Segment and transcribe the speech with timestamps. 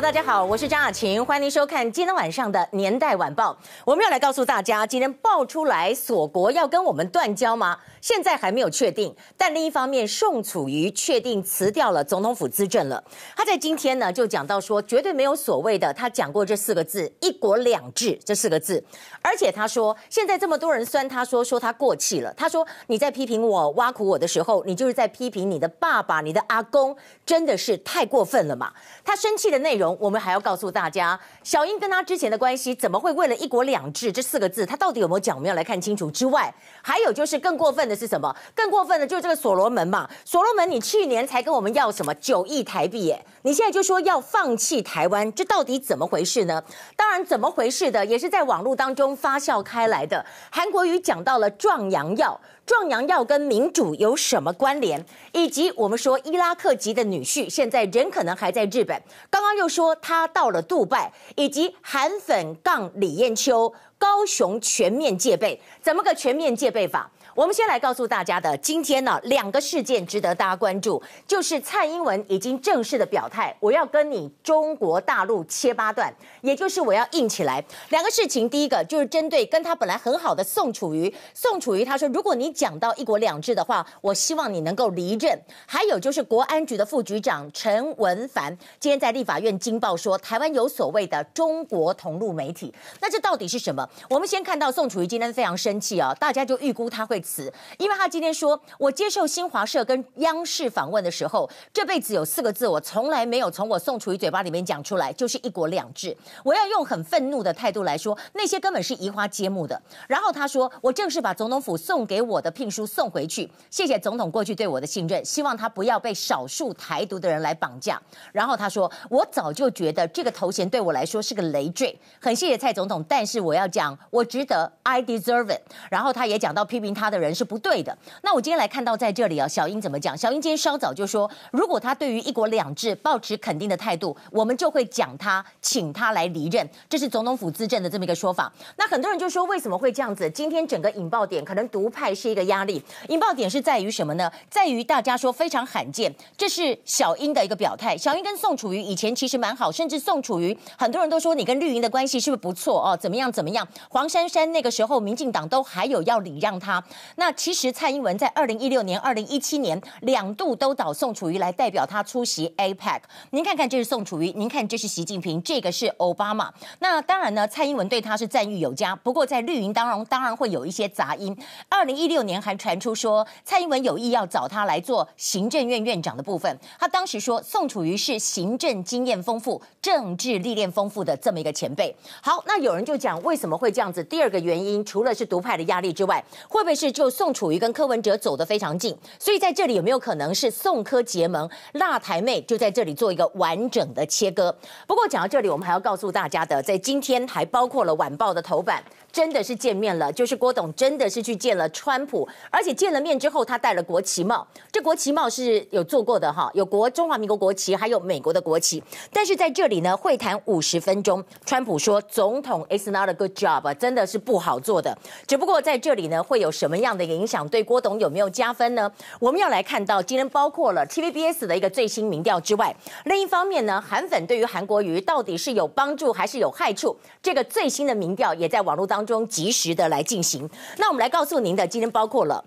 [0.00, 3.52] 大家好，我是张雅琴，欢迎您收看今天晚上的《年代晚报》。
[3.82, 7.78] 我们要来告诉大家，今天爆出来锁国要跟我们断交吗？
[8.02, 9.16] 现在还没有确定。
[9.38, 13.02] 但另一方面，宋楚瑜确定辞掉了总统府资政了。
[13.34, 18.84] 他在今天呢就讲到说，绝对没有所谓的，他讲过这四个字“一国两制”这四个字。
[19.22, 22.32] 而且他说，现在这么多人酸他说说他过气了。
[22.34, 26.94] 他说你在批评我、挖苦我的时候，你就是在批评你的爸爸、你的阿公，
[27.24, 28.70] 真的是太过分了嘛？
[29.02, 35.36] 他生气的内容，我们还要告诉大家，小英跟他之前的关系怎么会为了一国两制这四个字，他到底有没有讲？
[35.36, 36.10] 我们要来看清楚。
[36.10, 38.34] 之外，还有就是更过分的是什么？
[38.54, 40.08] 更过分的就是这个所罗门嘛。
[40.24, 43.06] 所罗门，你去年才跟我们要什么九亿台币？
[43.06, 46.62] 耶，你现在就说要放弃台湾，这到底怎么回事呢？
[46.96, 50.24] 当然，怎么回事的也是在网络当中发酵开来的。
[50.50, 52.40] 韩国瑜讲到了壮阳药。
[52.66, 55.02] 壮阳药跟民主有什么关联？
[55.32, 59.00] 以及我们说伊拉克籍的女婿现在人可能还在日本，
[59.30, 67.08] 刚刚又说他到了杜拜，以及韩粉杠李艳秋，高雄全面戒备，怎么个全面戒备法？
[67.36, 77.62] 我们先来告诉大家的，今天呢，两个事件值得大家关注，就是蔡英文已经正式的表态，我要跟你中国大陆切八段，也就是我要硬起来。
[77.90, 85.38] 两个事情，第一个就是针对跟他本来很好的宋楚瑜，宋楚瑜他说，如果你讲到一国两制的话，我希望你能够离任。
[85.66, 93.86] 还有就是国安局的副局长陈文凡，今天在立法院惊爆说，台湾有所谓的中国同路媒体，那这到底是什么？
[94.08, 97.22] 我们先看到宋楚瑜今天非常生气啊，大家就预估他会。
[97.26, 106.16] 词，因为他今天说，我接受新华社跟央视访问的时候，这辈子有四个字，我从来没有从我宋楚瑜嘴巴里面讲出来，就是一国两制。
[106.44, 109.82] 我要用很愤怒的态度来说，那些根本是移花接木的。
[110.06, 118.00] 然后他说，我正式把总统府送给我的聘书送回去，谢谢总统过去对我的信任，希望他不要被少数台独的人来绑架。
[118.30, 125.60] 然后他说，我早就觉得这个头衔对我来说是个累赘，很谢谢蔡总统，但是我要讲，我值得，I deserve it。
[125.90, 127.15] 然后他也讲到批评他的。
[127.16, 127.96] 的人是不对的。
[128.22, 130.16] 那我今天来看到在这里啊，小英怎么讲？
[130.16, 136.68] 小英今天稍早就说，如果他对于一国两制抱持肯定的态度，我们就会讲他，请他来离任。
[136.88, 138.52] 这是总统府资政的这么一个说法。
[138.76, 140.28] 那很多人就说，为什么会这样子？
[140.30, 142.82] 今天整个引爆点可能独派是一个压力。
[143.08, 144.30] 引爆点是在于什么呢？
[144.50, 147.96] 在于大家说非常罕见，这是小英的一个表态。
[147.96, 152.96] 小英跟宋楚瑜以前其实蛮好，甚至宋楚瑜很多人都说你跟绿营的关系是不是不错哦？
[152.96, 153.66] 怎么样怎么样？
[153.88, 156.82] 黄珊珊那个时候，民进党都还有要礼让他。
[157.14, 163.00] 那其实蔡英文在二零一六年、二零一七年两度都找宋楚瑜来代表他出席 APEC。
[163.30, 166.52] 您看看，这是宋楚瑜，您看这是习近平，这个是奥巴马。
[166.80, 168.96] 那当然呢，蔡英文对他是赞誉有加。
[168.96, 171.36] 不过在绿营当中，当然会有一些杂音。
[171.68, 176.58] 二零一六年还传出说，蔡英文有意要找他来做行政院院长的部分。
[176.80, 181.94] 他当时说，宋楚瑜是行政经验丰富、政治历练丰富的这么一个前辈。
[182.20, 184.02] 好，那有人就讲为什么会这样子？
[184.02, 186.95] 第二个原因，除了是独派的压力之外，会不会是？
[186.96, 191.46] 就宋楚瑜跟柯文哲走得非常近，所以在这里有没有可能是宋柯结盟？
[191.72, 194.56] 辣台妹就在这里做一个完整的切割。
[194.86, 198.82] 不过讲到这里，我们还要告诉大家的，在今天还包括了晚报的头版。
[199.16, 204.46] 真的是见面了，就是郭董真的是去见了川普，而且见了面之后，他戴了国旗帽。
[204.70, 208.84] 这国旗帽是有做过的哈，有国中华民国国旗，还有美国的国旗。
[209.10, 214.94] 但是在这里呢，会谈五十分钟，川普说总统 is not a good job，真的是不好做的。
[215.26, 217.48] 只不过在这里呢，会有什么样的影响？
[217.48, 218.92] 对郭董有没有加分呢？
[219.18, 226.94] 我们要来看到今天包括了 TVBS 的一个最新民调之外，另一方面呢，韩粉对于韩国瑜到底是有帮助还是有害处？
[227.22, 229.26] 这个最新的民调也在网络当中中。
[229.36, 230.48] 及时的来进行。
[230.78, 232.42] 那我们来告诉您的，今天包括了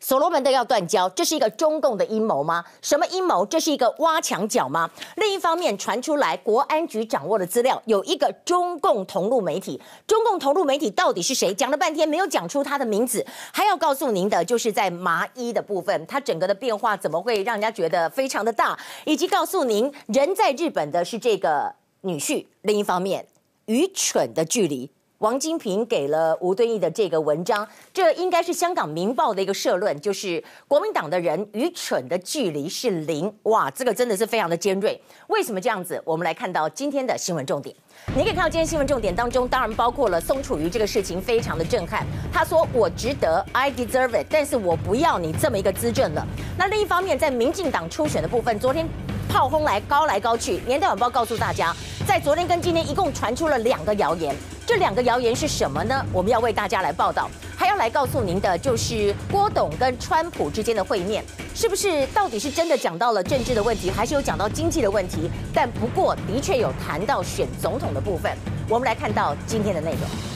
[0.00, 2.64] 所罗门的要断交，这是一个中共的阴谋吗？
[2.80, 3.44] 什么阴谋？
[3.44, 4.90] 这是一个挖墙脚吗？
[5.16, 11.52] 另一方面传出来，国安局掌握的资料有一个中共同路媒体，中共同路媒体到底是谁？
[11.52, 18.78] 讲了半天没有讲出他的名字，还要告诉您的，就是在麻衣的部分，它整个的变化怎么会让人家觉得非常的大？
[19.04, 22.46] 以及告诉您，人在日本的是这个女婿。
[22.62, 23.26] 另一方面，
[23.66, 24.90] 愚蠢的距离。
[25.22, 33.32] 王金平给了吴敦义的这个文章，这应该是香港《明报》的一个社论，就是国民党的人愚蠢的距离是零。
[33.44, 35.00] 哇，这个真的是非常的尖锐。
[35.28, 36.02] 为什么这样子？
[36.04, 37.72] 我们来看到今天的新闻重点。
[38.16, 42.04] 你可以看到今天新闻重点当中，当然包括了宋楚瑜这个事情，非常的震撼。
[42.32, 46.26] 他说：“我值得，I deserve it，但是我不要你这么一个资政了。”
[46.58, 48.88] 那另一方面，在民进党初选的部分，昨天
[49.32, 50.60] 炮轰来高来高去。
[50.66, 51.74] 年代晚报告诉大家。
[52.06, 54.36] 在昨天跟今天一共传出了两个谣言，
[54.66, 56.04] 这两个谣言是什么呢？
[56.12, 61.24] 我们要为大家来报道，还要来告诉您的就是郭董跟川普之间的会面，
[61.54, 65.30] 是不是到底是真的讲到了政治的问题，还是有讲到经济的问题？
[65.54, 68.36] 但不过的确有谈到选总统的部分，
[68.68, 70.31] 我们来看到今天的内容。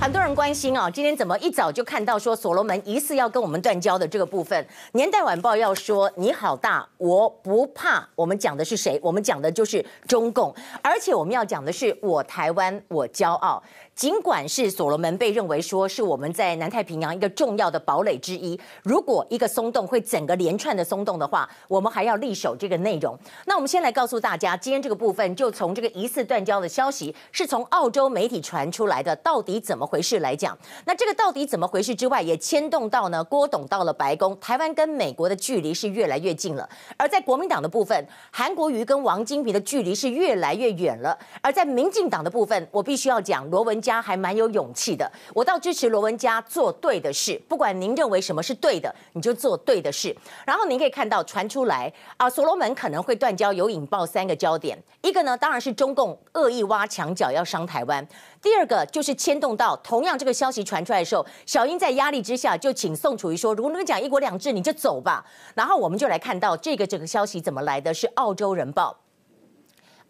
[0.00, 4.66] 很多人关心啊，今天怎么一早就看到说所罗门疑似要跟我们断交的这个部分？
[4.92, 8.08] 年代晚报要说你好大，我不怕。
[8.14, 8.98] 我们讲的是谁？
[9.02, 13.62] 我们讲的就是中共，而且我们要讲的是我台湾，我骄傲。
[14.00, 23.14] 尽管是所罗门被认为说是我们在南太平洋一个重要的堡垒之一，如果一个松动会整个连串的松动的话，我们还要力守这个内容。
[23.44, 30.56] 那我们先来告诉大家，今天这个部分就从这个疑似断交的消息是从澳洲媒体传出来的，到底怎么回事来讲？
[30.86, 36.66] 那这个到底怎么回事之外，也牵动到呢郭董到了白宫，台湾跟美国的距离是越来越近了。
[36.96, 41.18] 而在国民党的部分，韩国瑜跟王金平的距离是越来越远了。
[41.42, 43.78] 而在民进党的部分，我必须要讲罗文。
[43.94, 47.40] 家还蛮有勇气的，我倒支持罗文佳做对的事。
[47.48, 50.16] 不管您认为什么是对的，你就做对的事。
[50.46, 54.80] 然后您可以看到传出来啊，所罗门可能会断交，有引爆三个焦点。
[55.02, 58.04] 一个呢，当然是中共恶意挖墙脚要伤台湾；
[58.40, 68.96] 第二个就是牵动到同样这个消息传出来的时候，小英在压力之下就请宋楚瑜说：“如果你们讲一国两制，你就走吧。”然后我们就来看到这个这个消息怎么来的，是《澳洲人报》。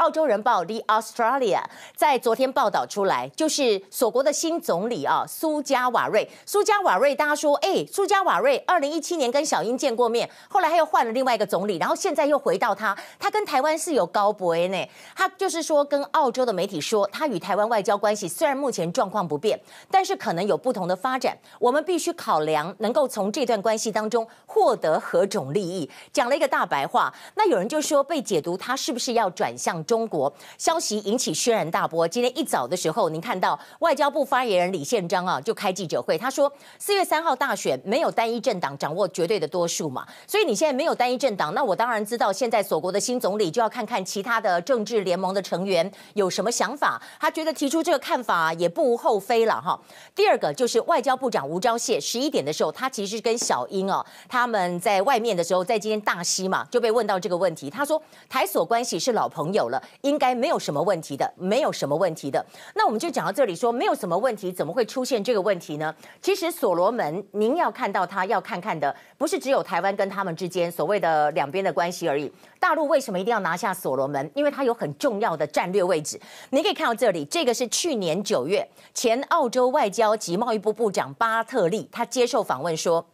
[0.01, 1.63] 澳洲人报 The Australia
[1.95, 6.27] 在昨天报道出来，就是所国的新总理啊，苏加瓦瑞。
[6.47, 14.89] 苏加瓦瑞，大家说，哎，苏加瓦瑞，二零一七年跟小英见过面，后来他又换了另外一个总理，然后现在又回到他，他跟台湾是有高博呢。
[15.15, 19.61] 他就是说，跟澳洲的媒体说，他与台湾外交关系虽然目前状况不变，
[19.91, 25.91] 但是可能有不同的发展，我们必须考量能够从这段关系当中获得何种利益。
[26.11, 29.85] 讲了一个大白话，那有人就说被解读他是不是要转向？
[29.91, 32.07] 中国消息引起轩然大波。
[32.07, 47.03] 今天一早的时候，您看到外交部发言人李宪章啊，就开记者会，他说四月三号大选没有单一政党掌握绝对的多数嘛，所以你现在没有单一政党，那我当然知道现在所国的新总理就要看看其他的政治联盟的成员有什么想法。
[47.19, 49.77] 他觉得提出这个看法也不无厚非了哈。
[50.15, 59.80] 第二个就是外交部长吴钊燮，十一点的时候，他其实跟小英哦，他们在外面的时候，在今天大溪嘛，就被问到这个问题，他说台所关系是老朋友了。
[60.03, 62.45] 应该没有什么问题的，没有什么问题的。
[62.75, 65.95] 那我们就讲到这里，说没有什么问题，怎么会出现这个问题呢？
[66.21, 72.31] 其实所罗门，您要看到他要看看的，不是只有台湾跟他们之间所谓的两边的关系而已。
[72.59, 74.31] 大陆为什么一定要拿下所罗门？
[74.35, 76.21] 因为它有很重要的战略位置。
[76.51, 83.05] 你可以看到这里，这个是去年九月前澳洲外交及贸易部部长巴特利，他接受访问说。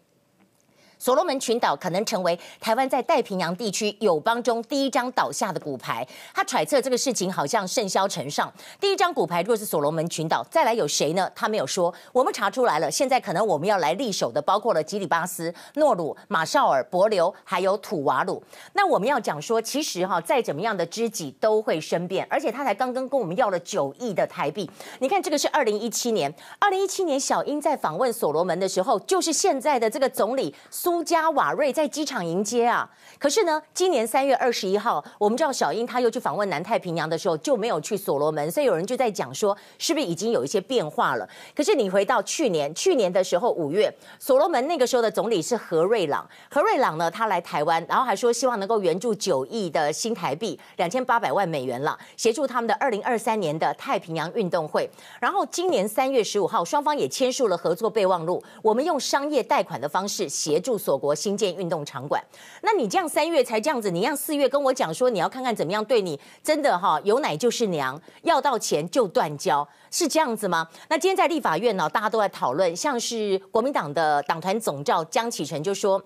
[0.99, 6.07] 所罗门群岛可能成为台湾在太平洋地区友邦中第一张倒下的骨牌。
[6.35, 11.31] 他揣测这个事情好像甚嚣尘上，第一张骨牌若是所罗门群岛，再来有谁呢？
[11.35, 11.93] 他没有说。
[12.13, 18.43] 我们查出来了，现在可能我们要来力守的，包括了吉里巴斯、诺鲁、马绍尔、帛琉，还有土瓦鲁。
[18.73, 24.69] 那我们要讲说，其实哈，再怎么样的知己都会生变，而且他才刚刚跟我们要了九亿的台币。
[25.01, 30.55] 你看，这个是二零一七年，二零一七年小英在访问所罗门的时候，就是现在的这个总理。
[30.87, 32.89] 苏加瓦瑞在机场迎接啊，
[33.19, 41.29] 可是呢，今年三月二十一号，我们知道小英她又去访问南太平洋的时候就没有去所罗门，所以有人就在讲说，是不是已经有一些变化了？
[41.57, 54.89] 可是你回到去年，去年的时候五月，所罗门那个时候的总理是何瑞朗，何瑞朗呢，他来台湾，然后还说希望能够援助九亿的新台币，两千八百万美元了，协助他们的二零二三年的太平洋运动会。
[55.19, 60.76] 然后今年三月十五号，双方也签署了合作备忘录，我们用商业贷款的方式协助。
[60.77, 62.23] 所国新建运动场馆，
[62.63, 70.69] 那你这样三月才这样子，你让四月跟我讲说你要看看怎么样对你，真的哈有奶就是娘，要到钱就断交，是这样子吗？
[70.89, 76.03] 那今天在立法院呢，大家都在讨论，像是国民党的党团总召江启臣就说。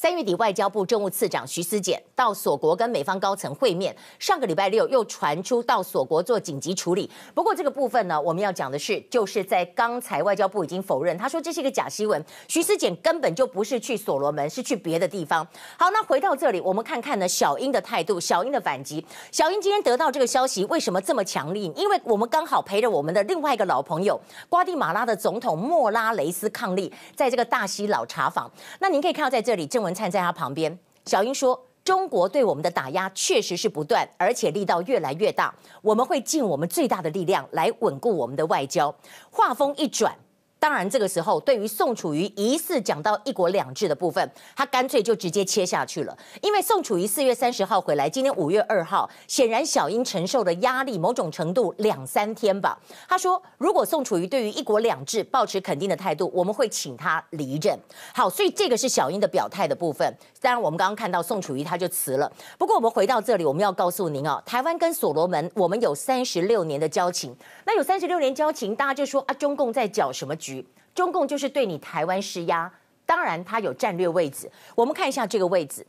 [0.00, 3.94] 三月底，外交部政务次长徐思俭到所国跟美方高层会面。
[4.18, 7.10] 上个礼拜六又传出到所国做紧急处理。
[7.34, 12.24] 不过这个部分呢，我们要讲的是，就是在刚才外交部已经否认，他说这是一个假新闻。
[12.48, 15.46] 徐思俭根本就不是去所罗门，是去别的地方。
[15.78, 19.04] 好，那回到这里，我们看看呢，小英的态度，小英的反击。
[19.30, 21.70] 小英今天得到这个消息，为什么这么强力？
[21.76, 28.50] 因为我们刚好陪着我们的另外一个老朋友瓜地马拉的总统莫拉雷斯抗力，在这个大溪老茶坊。
[28.78, 29.94] 那您可以看到在这里，郑文。
[30.00, 35.54] 站在他旁边，小英说：“中国对我们的打压确实是不断，而且力道越来越大。
[35.82, 38.94] 我们会尽我们最大的力量来稳固我们的外交。”
[39.30, 40.16] 话锋一转，
[40.60, 46.16] 当然，这个时候对于宋楚瑜疑似讲到一国两制的部分，他干脆就直接切下去了。
[46.42, 52.78] 因为宋楚瑜四月三十号回来，今天五月二号，显然小英承受的压力某种程度两三天吧。
[53.08, 57.74] 他说，如果宋楚瑜对于一国两制抱持肯定的态度，我们会请他离任。
[58.14, 60.14] 好，所以这个是小英的表态的部分。
[60.42, 62.30] 当然，我们刚刚看到宋楚瑜他就辞了。
[62.58, 67.34] 不过我们回到这里，我们要告诉您哦，台湾跟所罗门，我们有三十六年的交情。
[67.64, 70.49] 那有三十六年交情，大家就说啊，中共在搅什么局？
[70.94, 72.70] 中共就是对你台湾施压，
[73.06, 74.50] 当然它有战略位置。
[74.74, 75.86] 我们看一下这个位置。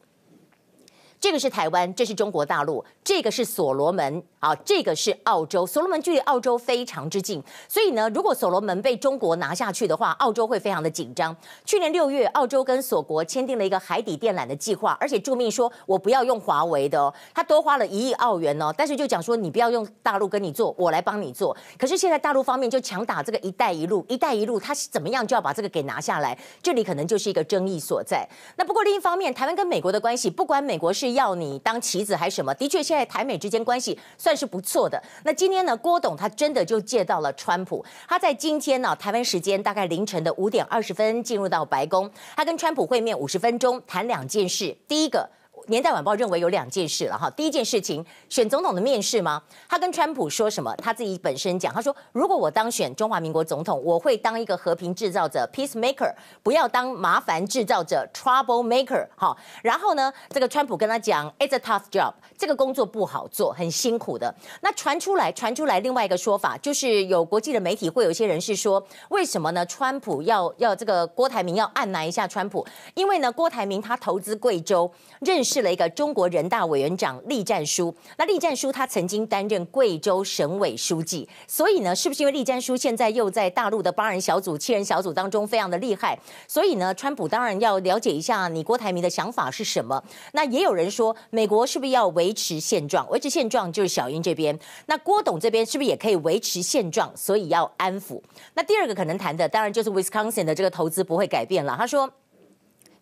[1.21, 5.67] 这个是台湾，这是中国大陆，这个是所罗门，啊，这个是澳洲。
[5.67, 11.33] 所罗门距离澳洲非常之近，所以呢，如果所罗门被中国拿下去的话，澳洲会非常的紧张。
[11.63, 21.55] 去年六月，澳洲跟所国签订了一个海底电缆的计划，而且注明说我不要用华为的哦，他多花了一亿澳元哦，但是就讲说你不要用大陆跟你做，我来帮你做。
[21.77, 28.27] 可是现在大陆方面就强打这个“一带一路”，“一带一路”它是怎么样就要把这个给拿下来，这里可能就是一个争议所在。
[28.55, 31.10] 那不过另一方面，台湾跟美国的关系，不管美国是。
[31.13, 32.53] 要你当棋子还是什么？
[32.55, 35.01] 的确，现在台美之间关系算是不错的。
[35.23, 37.83] 那今天呢，郭董他真的就借到了川普。
[38.07, 44.75] 他在今天呢，台湾时间大概凌晨的五点二十分进入到白宫，他跟川普会面五十分钟，谈两件事。
[44.87, 45.29] 第一个。
[45.67, 49.41] 年代晚报认为有两件事了哈，第一件事情，选总统的面试吗？
[49.69, 50.75] 他跟川普说什么？
[50.77, 59.07] 他自己本身讲，他说如果我当选中华民国总统，我会当一个和平制造者 （peacemaker），不要当麻烦制造者 （trouble maker）。
[59.15, 64.33] 哈，然后呢，这个川普跟他讲，it's a tough job，这个工作不好做，很辛苦的。
[64.61, 69.63] 那传出来，传出来另外一个说法，就是有国际的媒体会有一些人士说，为什么呢？
[69.67, 72.65] 川普要要这个郭台铭要按捺一下川普，
[72.95, 75.50] 因为呢，郭台铭他投资贵州，认识。
[75.51, 86.17] 是了一个中国人大委员长栗战书，那栗战书他曾经担任贵州省委书记，所以呢，是不是因为栗战书现在又在大陆的八人小组、七人小组当中非常的厉害，
[86.47, 90.01] 所以呢，川普当然要了解一下你郭台铭的想法是什么。
[90.31, 93.05] 那也有人说，美国是不是要维持现状？
[93.09, 97.11] 维持现状就是小英这边，那郭董这边是不是也可以维持现状？
[97.17, 98.21] 所以要安抚。
[98.53, 101.75] 那第二个可能谈的，当然就是 Wisconsin 的这个投资不会改变了。
[101.77, 102.09] 他说。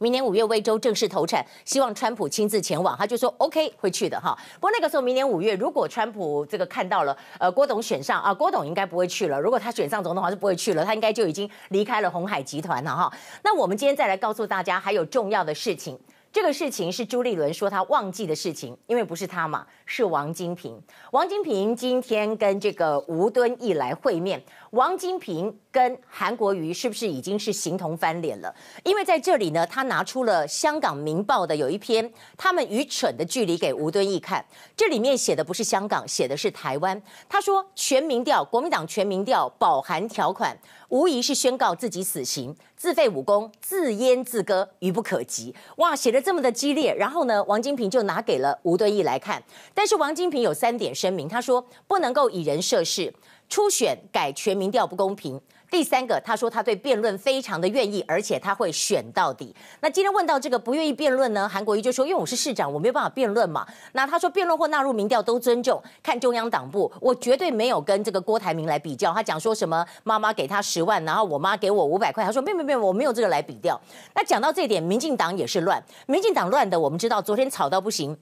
[0.01, 2.95] 明年五月，威州正式投产，希望川普亲自前往。
[2.97, 4.33] 他就说 OK 会去的哈。
[4.53, 9.37] 不过那个时候，明年五月，如果川普这个看到了，呃，郭董选上啊，郭董应该不会去了。
[9.39, 13.11] 如果他选上总统的话，是不会去了，他应该就已经离开了红海集团了哈。
[13.43, 15.99] 那我们今天再来告诉大家，还有重要的事情。
[16.31, 20.79] 这个事情是朱立伦说他忘记的事情，因为不是他嘛，是王金平。
[21.11, 24.39] 王金平今天跟这个吴敦义来会面。
[24.71, 28.53] 王金平跟韩国瑜是不是已经是形同翻脸了？
[28.83, 34.45] 因为在这里呢，他拿出了香港《明报》的有一篇他们愚蠢的距离给吴敦义看。
[34.77, 37.01] 这里面写的不是香港，写的是台湾。
[37.27, 40.55] 他说全民调，国民党全民调饱含条款，
[40.89, 45.53] 无疑是宣告自己死刑，自废武功，自阉自割，愚不可及。
[45.75, 46.95] 哇，写的这么的激烈。
[46.95, 49.43] 然后呢，王金平就拿给了吴敦义来看。
[49.73, 53.13] 但是王金平有三点声明，他说不能够以人设事。
[53.49, 55.41] 初选改全民调不公平。
[55.69, 59.55] 第三个，他说他对辩论非常的愿意，而且他会选到底。
[59.81, 61.47] 那今天问到这个不愿意辩论呢？
[61.47, 63.67] 韩国瑜就说，因为我是市长，我没有办法辩论嘛。
[63.91, 69.13] 那他说辩论或纳入民调都尊重，看中央党部，我绝对没有跟这个郭台铭来比较。
[69.13, 72.25] 他讲说什么妈妈给他十万，然后我妈给我五百块。
[72.25, 73.79] 他说没有没有，我没有这个来比较。
[74.15, 78.17] 那讲到这一点，民进党也是乱，民进党乱的，我们知道昨天吵到不行。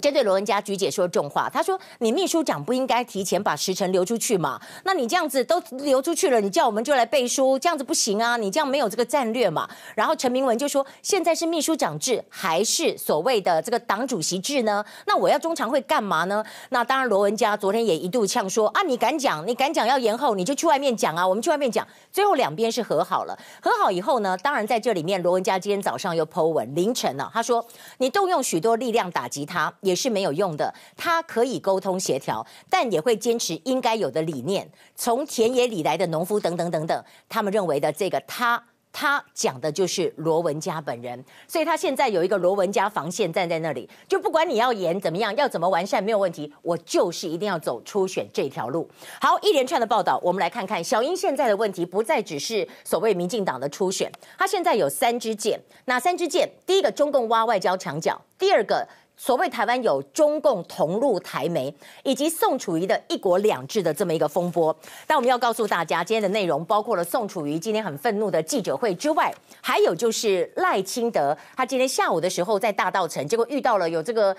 [0.00, 4.60] 针对罗文嘉菊姐说重话，她说：“你秘书长不应该提前把时辰留出去嘛？
[4.84, 8.36] 那你这样子都留出去了，你叫我们就来背书，这样子不行啊！
[8.36, 14.84] 你这样没有这个战略嘛？”然后陈明文就说：“现在是秘书长制还是所谓的这个党主席制呢？
[15.08, 19.44] 那我要中常会干嘛呢？”那当然，罗文嘉昨天也一度呛说：“啊，你敢讲？
[19.48, 21.26] 你敢讲要延后，你就去外面讲啊！
[21.26, 27.66] 我们去外面讲。”最后两边是和好了，和好以后呢，当然在这里面，罗文嘉今天早上又 Po 文，凌晨呢，他说
[27.98, 34.70] ：“你动用许多力量打击他。”也是没有用的，他可以沟通协调，但也会坚持应该有的理念。
[34.94, 41.24] 从田野里来的农夫等等等等，他们认为的这个他，他讲的就是罗文家本人。
[41.46, 48.86] 所以他现在有一个罗文家防线站在那里，就不管你要演怎么样，要怎么完善没有问题，我就是一定要走初选这条路。
[49.20, 56.50] 好，一连串的报道，我们来看看小英现在的问题，不再只是所谓民进党的初选，他现在有三支箭，哪三支箭？
[56.66, 58.86] 第一个，中共挖外交墙角；第二个。
[59.18, 64.74] 所谓台湾有中共同路台媒，以及宋楚瑜的一国两制的这么一个风波，
[65.08, 74.34] 但我们要告诉大家，今天的内容包括了宋楚瑜今天很愤怒的记者会之外，还有就是赖清德，他今天下午的时候在大道城，结果遇到了有这个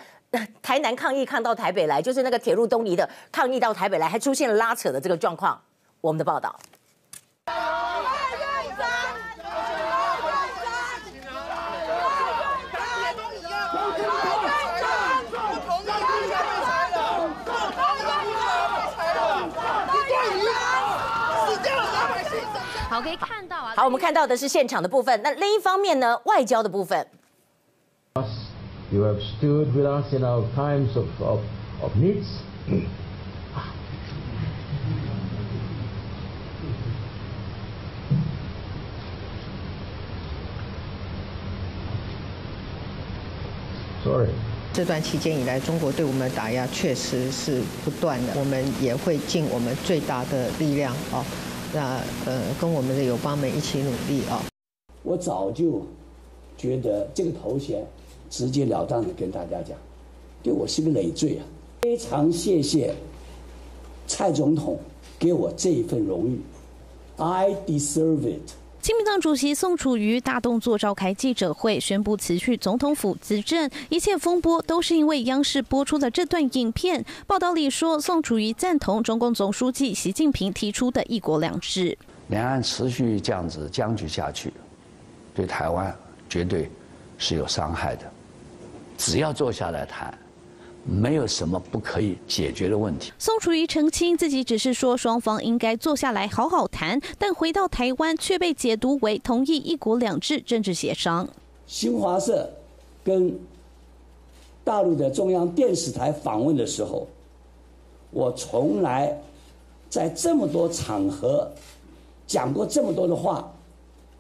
[0.62, 5.62] 台南抗议抗到台北来，就是那个铁路东移的抗议到台北来，还出现了拉扯的这个状况。
[6.00, 6.56] 我们的报道。
[22.90, 23.69] 好，可以看到啊。
[23.80, 25.22] 好，我们看到的是现场的部分。
[25.24, 27.08] 那另一方面呢，外交的部分。
[28.92, 31.40] You have stood with us in our times of of
[31.82, 32.26] of needs.
[44.04, 44.28] Sorry.
[44.74, 51.24] 这段期间以来，中国对我们的打压确实是不断的，我们也会尽我们最大的力量啊，
[51.74, 54.44] 那呃，跟我们的友邦们一起努力啊。
[55.04, 55.82] 我早就
[56.58, 57.86] 觉得这个头衔
[58.30, 59.78] 直截了当的跟大家讲，
[60.44, 61.46] 对我是个累赘啊！
[61.82, 62.94] 非常谢谢
[64.08, 64.78] 蔡总统
[65.18, 66.40] 给我这一份荣誉
[67.18, 68.52] ，I deserve it。
[68.82, 77.04] 亲民党主席宋楚瑜大动作召开记者会，宣布辞去总统府资政，一切风波都是因为央视播出的这段影片。
[77.28, 81.98] 报道里说，宋楚瑜赞同中共总书记习近平提出的一国两制。
[82.30, 84.54] 两岸持续这样子僵局下去，
[85.36, 85.94] 对台湾
[86.30, 86.72] 绝对
[87.18, 88.10] 是有伤害的。
[88.98, 90.18] 只要坐下来谈。
[90.90, 93.14] 没有什么不可以解决的问题。
[93.20, 101.30] 宋楚瑜澄清，自己只是说双方应该坐下来好好谈，但回到台湾却被解读为同意一国两制政治协商。
[101.68, 102.52] 新华社
[103.04, 103.38] 跟
[104.64, 107.08] 大陆的中央电视台访问的时候，
[108.10, 109.16] 我从来
[109.90, 111.48] 在这么多场合
[112.26, 113.52] 讲过这么多的话，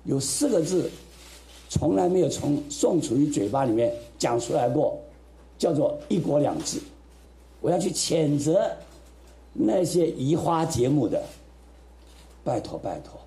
[0.03, 0.89] 有四个字
[1.67, 4.95] 从来没有从宋楚瑜嘴巴里面讲出来过。
[5.59, 6.79] 叫做一国两制，
[7.61, 8.71] 我要去谴责
[9.53, 11.21] 那些移花接木的，
[12.43, 13.19] 拜托拜托，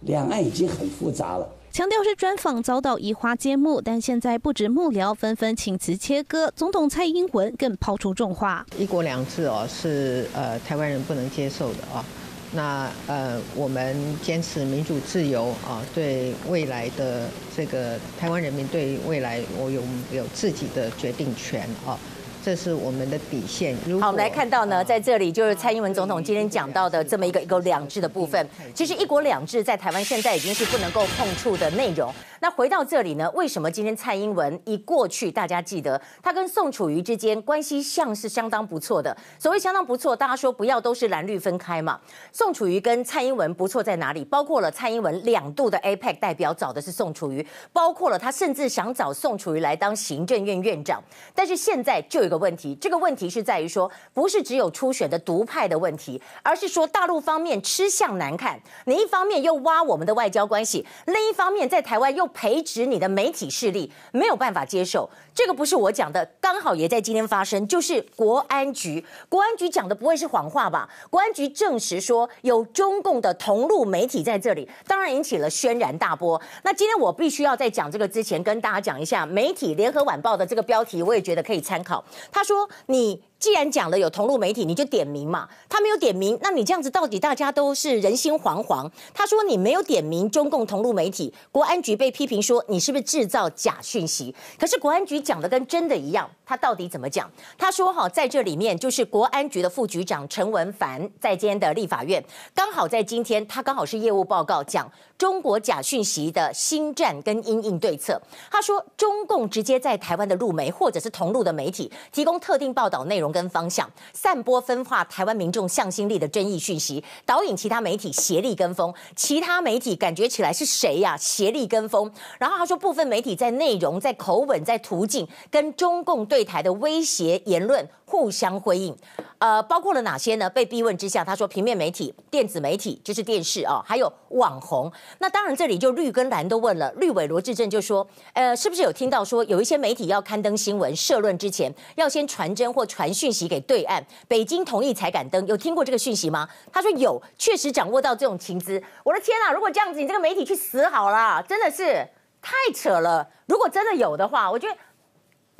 [0.00, 1.48] 两岸已经很复杂了。
[1.70, 12.04] 强调是专访遭到移花接木，但现在不止幕僚纷纷请辞切割，总统蔡英文更抛出重话：一国两制哦，是呃台湾人不能接受的啊。
[12.52, 19.82] 那呃，我们坚持民主自由啊，对未来的这个台湾人民对未来，我有
[20.12, 21.98] 有自己的决定权啊。
[22.42, 23.76] 这是我们的底线。
[24.00, 28.48] 好，我们来看到呢，在这里就是蔡英文总统今天讲到的这么一个一国两制的部分。
[28.74, 32.10] 其实一国两制在台湾现在已经是不能够碰触的内容。
[32.40, 39.14] 那回到这里呢，为什么今天蔡英文一过去，大家记得他跟宋楚瑜之间关系像是相当不错的。
[39.38, 42.00] 所谓相当不错，大家说不要都是蓝绿分开嘛。
[42.32, 44.24] 宋楚瑜跟蔡英文不错在哪里？
[44.24, 51.02] 包括了蔡英文两度的 APEC 代表找的是宋楚瑜，包括了他甚至想找宋楚瑜来当行政院院长。
[51.34, 58.58] 但是现在就有个问题，这个问题是在于说，不是只有初选的独派的问题，而是说大陆方面吃相难看。
[58.86, 65.10] 你一方面又挖我们的外交关系，另一方面在台湾又培植你的媒体势力，没有办法接受。
[65.34, 69.04] 这个不是我讲的，刚好也在今天发生，就是国安局。
[69.28, 70.88] 国安局讲的不会是谎话吧？
[71.08, 76.40] 国安局证实说有中共的同路媒体在这里，当然引起了轩然大波。
[76.62, 82.04] 那今天我必须要在讲这个之前，跟大家讲一下媒体《联合晚报》的这个标题，我也觉得可以参考。
[82.30, 83.22] 他说你。
[83.40, 85.48] 既然讲了有同路媒体，你就点名嘛。
[85.68, 88.88] 他没有点名，那你这样子到底大家都是人心惶惶。
[89.14, 94.34] 他说你没有点名中共同路媒体，国安局被批评说你是不是制造假讯息？
[94.58, 97.30] 可是国安局讲的跟真的一样，他到底怎么讲？
[97.56, 102.22] 他说哈，在这里面就是国安局的副局长陈文凡在今天的立法院，
[102.54, 108.20] 刚好在今天他刚好是业务报告讲中国假讯息的新战跟因应对策。
[108.50, 113.30] 他说中共直接在台湾的陆媒或者是同路的媒体提供特定报道内容。
[113.30, 121.16] 跟方向散播分化台湾民众向心力的争议讯息，导引其他媒体协力跟风，其他媒体感觉起来是谁呀？
[121.16, 122.12] 协力跟风。
[122.40, 128.96] 然后他说，部分媒体在内容、在口吻、在途径，跟中共对台的威胁言论互相辉映。
[129.38, 130.50] 呃，包括了哪些呢？
[130.50, 134.92] 被逼问之下，他说平面媒体、电子媒体就是电视哦，还有网红。
[135.18, 136.92] 那当然这里就绿跟蓝都问了。
[136.96, 145.46] 绿委罗志正就说，呃，是不是有听到说有一些媒体要刊登新闻、社论之前，要先传真或传讯息给对岸，北京同意才敢登？
[145.46, 146.46] 有听过这个讯息吗？
[146.70, 148.82] 他说有，确实掌握到这种情资。
[149.02, 152.06] 我的天啊，如果这样子，你这个媒体去死好了，真的是
[152.42, 153.26] 太扯了。
[153.46, 154.76] 如果真的有的话，我觉得。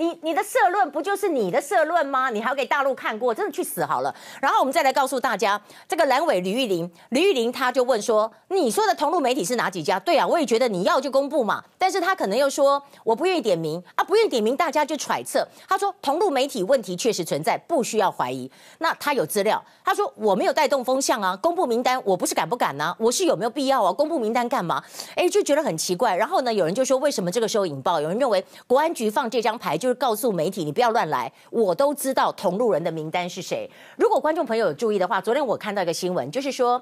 [0.01, 2.31] 你你的社论不就是你的社论吗？
[2.31, 3.35] 你还要给大陆看过？
[3.35, 4.15] 真的去死好了。
[4.41, 11.63] 然后我们再来告诉大家，这个蓝委吕玉玲，吕玉玲他就问说：“你说的同路媒体是哪几家？”对啊，我也觉得你要就公布嘛。
[11.77, 23.93] 但是他可能又说：“我不愿意点名啊，不愿意点名，大家就揣测。”他说：“同路媒体问题确实存在，不需要怀疑。”那他有资料，他说：“我没有带动风向啊，公布名单，我不是敢不敢啊，我是有没有必要啊？
[23.93, 24.83] 公布名单干嘛？”
[25.15, 26.17] 哎，就觉得很奇怪。
[26.17, 29.90] 然后呢，有人就说：“为什么这个时候引爆？”有人认为国安局放这张牌就。
[29.91, 33.69] 就告诉媒体，你不要乱来，我都知道同路人的名单是谁。
[33.97, 36.81] 如果观众朋友有注意的话，昨天我看到一个新闻，就是说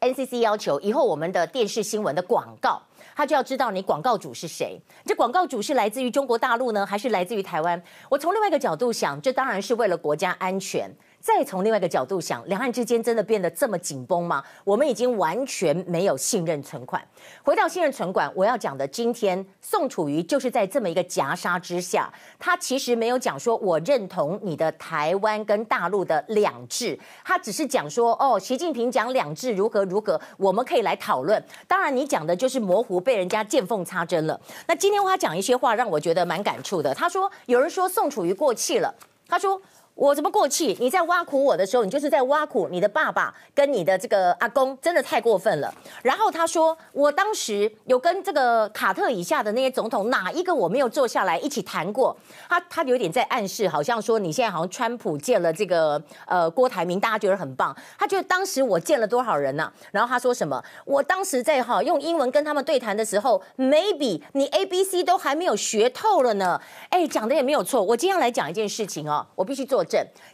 [0.00, 2.80] NCC 要求以后我们的电视新闻的广告，
[3.14, 4.80] 他就要知道你广告主是谁。
[5.04, 7.82] 这广告主是来自于中国大陆呢，还是来自于台湾？
[8.08, 10.90] 我从另外一个角度想，这当然是为了国家安全。
[11.20, 14.42] 再从另外一个角度想，两岸之间真的变得这么紧绷吗？
[14.64, 17.00] 我们已经完全没有信任存款。
[17.42, 31.42] 回到信任存款，我要讲的，今天宋楚瑜就是在这么一个夹杀之下，他其实没有讲说我认同你的台湾跟大陆的两制，他只是讲说哦，习近平讲两制如何如何，我们可以来讨论。
[31.68, 34.40] 当然，你讲的就是模糊，被人家见缝插针了。
[34.66, 36.94] 那今天他讲一些话，让我觉得蛮感触的。
[36.94, 38.94] 他说，有人说宋楚瑜过气了，
[39.28, 39.60] 他说。
[40.00, 40.74] 我怎么过气？
[40.80, 45.70] 你在挖苦我的时候，你就是在挖苦你的爸爸跟你的这个阿公，真的太过分了。
[46.02, 52.16] 然后他说，我当时有跟这个卡特以下的那些总统，哪一个我没有坐下来一起谈过？
[52.48, 57.76] 他他有点在暗示，好像说你现在好像川普见了这个呃郭台铭，大家觉得很棒。
[57.98, 59.72] 他觉得当时我见了多少人呢、啊？
[59.92, 60.64] 然后他说什么？
[60.86, 66.58] 我当时在哈用英文跟他们对谈的时候，maybe 你 A B C 都还没有学透了呢。
[66.88, 67.82] 哎，讲的也没有错。
[67.82, 69.84] 我今天要来讲一件事情哦，我必须做。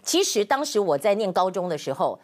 [0.03, 2.19] 其实当时我在念高中的时候，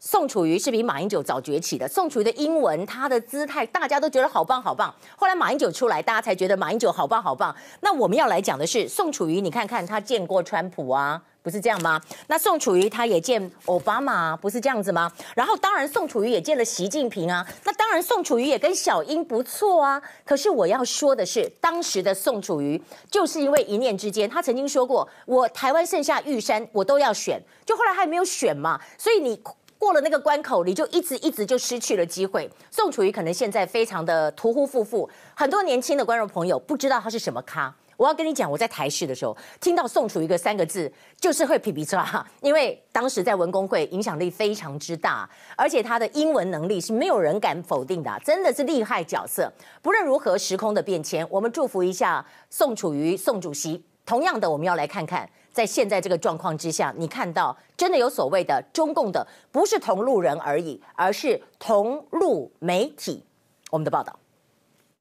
[0.00, 1.86] 宋楚瑜是比马英九早崛起的。
[1.86, 4.92] 宋楚瑜的英文，他的姿态，大家都觉得好棒好棒。
[5.16, 7.54] 后来马英九出来，大家才觉得马英九好棒好棒。
[7.80, 11.22] 那我们要来讲的是宋楚瑜，你看看他见过川普啊。
[11.42, 12.00] 不是这样吗？
[12.28, 15.10] 那宋楚瑜他也见奥巴马，不是这样子吗？
[15.34, 17.44] 然后当然宋楚瑜也见了习近平啊。
[17.64, 20.02] 那当然宋楚瑜也跟小英不错啊。
[20.24, 27.38] 可是我要说的是，当时的宋楚瑜就是因为一念之间，他曾经说过，我台湾剩下玉山，我都要选。
[27.66, 29.38] 就后来还没有选嘛，所以你
[29.76, 32.50] 过了那个关口，你就一直一直就失去了机会。
[32.70, 37.74] 宋楚瑜可能现在非常的屠夫夫妇，很多年轻的观众朋友不知道他是什么咖。
[37.96, 49.52] 我要跟你讲，我在台视的时候听到宋楚瑜三个字，就是会皮皮抓，因为当时在文工会影响力非常之大，而且他的英文能力是没有人敢否定的，真的是厉害角色。
[49.80, 53.84] 不论如何，时空的变迁，我们祝福一下宋楚瑜宋主席。
[54.04, 63.22] 同样的，我们要来看看，在现在这个状况之下，你看到真的有所谓的中共的，不是同路人而已，而是同路媒体。
[63.70, 64.18] 我们的报道，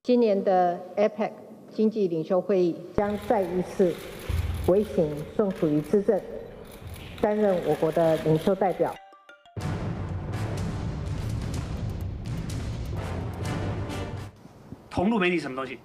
[0.03, 1.31] 今年的 APEC。
[1.73, 3.95] 经济领袖会议将再一次
[4.67, 6.19] 委请宋楚瑜执政
[7.21, 8.93] 担任我国的领袖代表。
[14.89, 15.79] 同路媒体什么东西？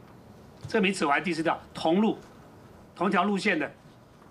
[0.67, 1.61] 这个名词我还第一次知道。
[1.73, 2.19] 同路，
[2.97, 3.71] 同条路线的，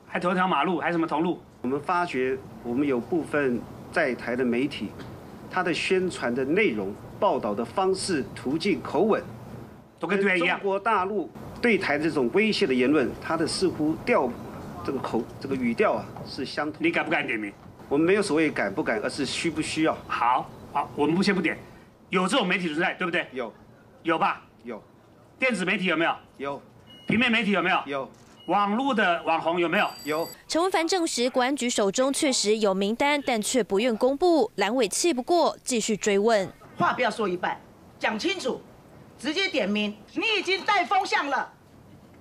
[0.05, 1.39] 还同条马路，还什么同路？
[1.61, 3.61] 我们发觉，我们有部分
[3.93, 4.89] 在台的媒体，
[5.49, 9.23] 它的宣传的内容、报道的方式、途径、口吻，
[10.05, 10.59] 都跟对一样。
[10.59, 11.29] 中国大陆。
[11.61, 14.29] 对台这种威胁的言论，它的似乎调
[14.85, 16.83] 这个口这个语调啊是相同。
[16.83, 17.51] 你敢不敢点名？
[17.89, 19.97] 我们没有所谓敢不敢，而是需不需要。
[20.07, 21.57] 好，好，我们不先不点。
[22.09, 23.25] 有这种媒体存在，对不对？
[23.31, 23.51] 有，
[24.03, 24.41] 有吧？
[24.63, 24.81] 有。
[25.39, 26.15] 电子媒体有没有？
[26.37, 26.61] 有。
[27.07, 27.79] 平面媒体有没有？
[27.85, 28.11] 有。
[28.47, 29.89] 网络的网红有没有？
[30.03, 30.27] 有。
[30.47, 34.51] 陈文凡证实，国安局手中确实有名单，但却不愿公布。
[34.55, 36.47] 蓝委气不过，继续追问。
[36.77, 37.59] 话不要说一半，
[37.97, 38.61] 讲清楚。
[39.17, 41.51] 直接点名，你已经带风向了，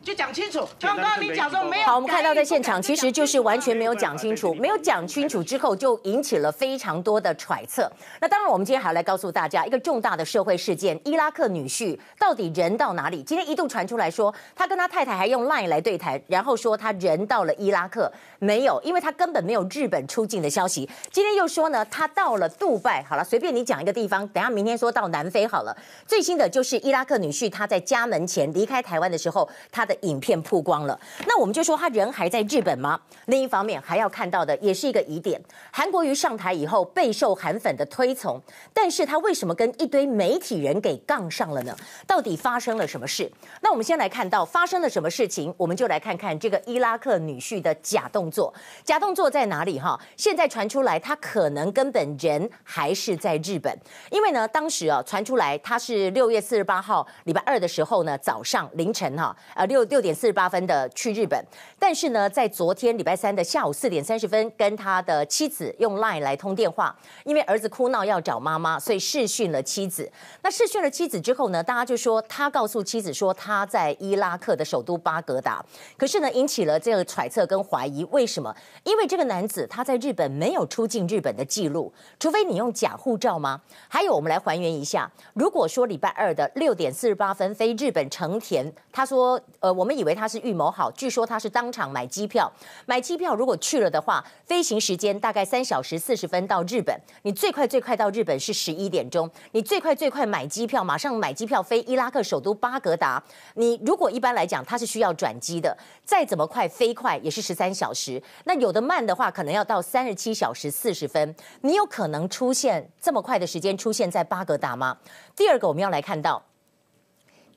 [0.04, 0.68] 就讲清楚。
[0.78, 1.86] 刚刚你讲说没有。
[1.86, 7.90] 好，我们看到在现场，其实就是完全没有讲清楚，没有讲清楚之后，就引起了非常多的揣测。
[8.20, 13.22] 那当然，我们今天还要来告诉大家一个重大的社会事件：伊拉克女婿到底人到哪里？
[13.22, 20.86] 今天一度传出来说，他跟他太太还用 Line 来对谈，然后说他人到了伊拉克，没有，因为他根本没有日本出境的消息。
[21.10, 23.02] 今天又说呢，他到了杜拜。
[23.08, 25.74] 好了，随便你讲一个地方，等下明天说到南非好了。
[26.06, 29.93] 最新的就是伊拉克女婿他在家门前离开台湾的时候，他的。
[30.02, 33.00] 影片曝光了，那我们就说他人还在日本吗？
[33.26, 35.40] 另一方面还要看到的也是一个疑点：
[35.72, 38.40] 韩国瑜上台以后备受韩粉的推崇，
[38.72, 41.74] 但是他为什么跟一堆媒体人给杠上了呢？
[42.06, 43.30] 到底发生了什么事？
[43.60, 48.52] 那我们先来看到发生了什么事情，我们就来看看这个伊拉克女婿的假动作。
[48.82, 49.78] 假动作在哪里？
[49.78, 53.72] 哈，现在传出来他可能根本人还是在日本，
[54.10, 59.83] 因为呢，当时啊传出来他是六月四十八号礼拜二的时候呢早上凌晨哈呃六。
[59.84, 61.44] 六点四十八分的去日本，
[61.78, 70.10] 但是呢，在昨天礼拜三的下午四点三十分，跟他的妻子用 Line 来通电话，因为儿子哭闹要找妈妈，所以视讯了妻子。
[70.42, 75.64] 那视讯了妻子之后呢，大家就说他告诉妻子说他在伊拉克的首都巴格达，
[75.96, 78.02] 可是呢，引起了这个揣测跟怀疑。
[78.10, 78.54] 为什么？
[78.84, 83.60] 因为这个男子他在日本没有出境日本的记录，除非你用假护照吗？
[83.88, 89.73] 还有，我们来还原一下，如果说礼拜二的六点四十八分飞日本成田，他说呃。
[89.74, 92.50] 我们以为他是预谋好，据说他是当场买机票，
[92.86, 103.22] 买机票如果去了的话，飞行时间大概三小时四十分到日本，你最快最快到日本是十一点钟，你最快最快买机票，马上买机票飞伊拉克首都巴格达，
[103.54, 114.98] 你如果一般来讲他是需要转机的，再怎么快飞快也是十三小时，那有的慢的话可能要到三十七小时四十分，你有可能出现这么快的时间出现在巴格达吗？
[115.36, 116.42] 第二个我们要来看到。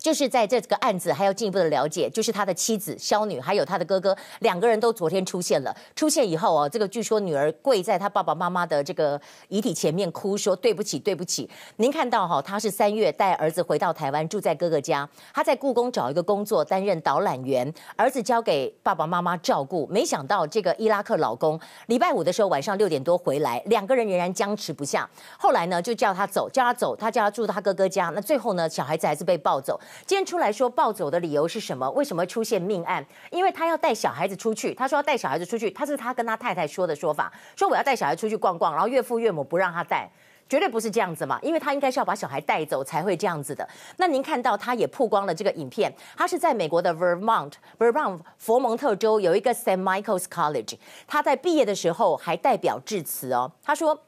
[0.07, 5.75] 就是在这个案子还要进一步的了解，就是他的妻子萧女还有他的哥哥两个人都昨天出现了。
[5.97, 11.49] 出现以后哦，这个据说女儿跪在他爸爸妈妈的这个遗体前面哭说对不起对不起。
[11.75, 19.85] 您看到哈，他是三月带儿子回到台湾住在哥哥家，他在故宫找一个工作担任导览员，儿子交给爸爸妈妈照顾。
[19.87, 25.09] 没想到这个伊拉克老公礼拜五的时候晚上六点多回来，两个人仍然僵持不下。
[25.37, 28.09] 后来呢就叫他走，叫他走，他叫他住他哥哥家。
[28.15, 29.77] 那最后呢小孩子还是被抱走。
[30.05, 31.89] 今天出来说暴走的理由是什么？
[31.91, 33.05] 为什么出现命案？
[33.31, 40.09] 因为他要带小孩子出去，他说要带小孩子出去，他是他跟他太太说的说法，说我要带小孩出去逛逛，然后岳父岳母不让他带，
[40.47, 43.67] 绝对不是这样子嘛，因为他应该是要把小孩带走才会这样子的。
[43.97, 53.99] 那您看到他也曝光了这个影片，他是在美国的 Vermont Vermont 佛蒙特州有一个 Saint Michael's College，他在毕业的时候还代表致辞哦，他说。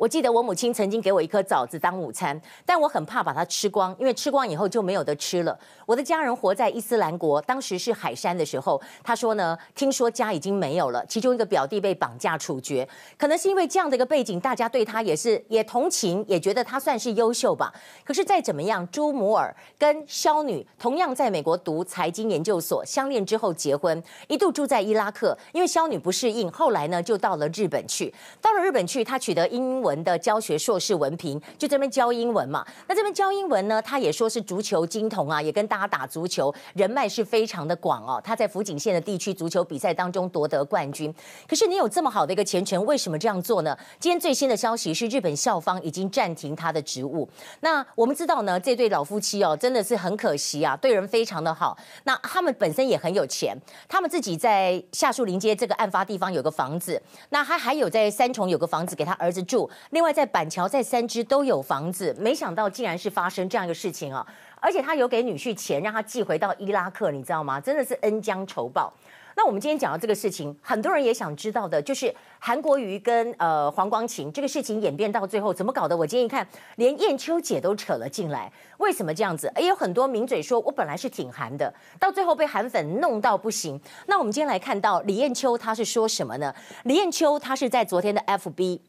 [0.00, 5.58] 我记得我母亲曾经给我一颗枣子当午餐，但我很怕把它吃光，因为吃光以后就没有得吃了。
[5.84, 17.70] 我的家人活在伊斯兰国，当时是海山的时候，他说呢，听说家已经没有了，其中一个表弟被绑架处决，可能是因为这样的一个背景，大家对他也是也同情，也觉得他算是优秀吧。
[18.02, 29.89] 可是再怎么样，朱姆尔跟肖女同样在美国读财经研究所，相恋之后结婚，一度住在伊拉克，因为肖女不适应，后来呢就到了日本去，到了日本去，他取得英文。
[29.90, 32.64] 文的教学硕士文凭，就这边教英文嘛。
[32.86, 38.20] 那这边教英文呢，他也说是足球金童啊，也跟大家打足球，人脉是非常的广哦。
[38.22, 41.12] 他在福井县的地区足球比赛当中夺得冠军。
[41.48, 43.76] 可是你有这么好的一个前程，为什么这样做呢？
[43.98, 47.28] 今天最新的消息是，日本校方已经暂停他的职务。
[47.60, 51.76] 那我们知道呢，这对老夫妻哦，真的是很可惜啊，对人非常的好。
[52.04, 53.56] 那他们本身也很有钱，
[53.88, 59.68] 他们自己在下树林街这个案发地方有个房子，那他还有在三重有个房子给他儿子住。
[59.90, 64.24] 另外，在板桥、在三芝都有房子，没想到竟然是发生这样一个事情啊！
[64.60, 67.60] 而且他有给女婿钱，让他寄回到伊拉克，你知道吗？
[67.60, 68.92] 真的是恩将仇报。
[69.36, 75.96] 那我们今天讲到这个事情，很多人也想知道的，就是韩国瑜跟呃黄光芹这个事情演变到最后怎么搞的？
[75.96, 79.50] 我今天一看，连燕秋姐都扯了进来，为什么这样子？
[79.56, 83.80] 也有很多名嘴说，我本来是挺韩的，到最后被韩粉弄到不行。
[84.06, 86.54] 那我们今天来看到李燕秋，他是说什么呢？
[86.82, 88.80] 李燕秋他是在昨天的 FB。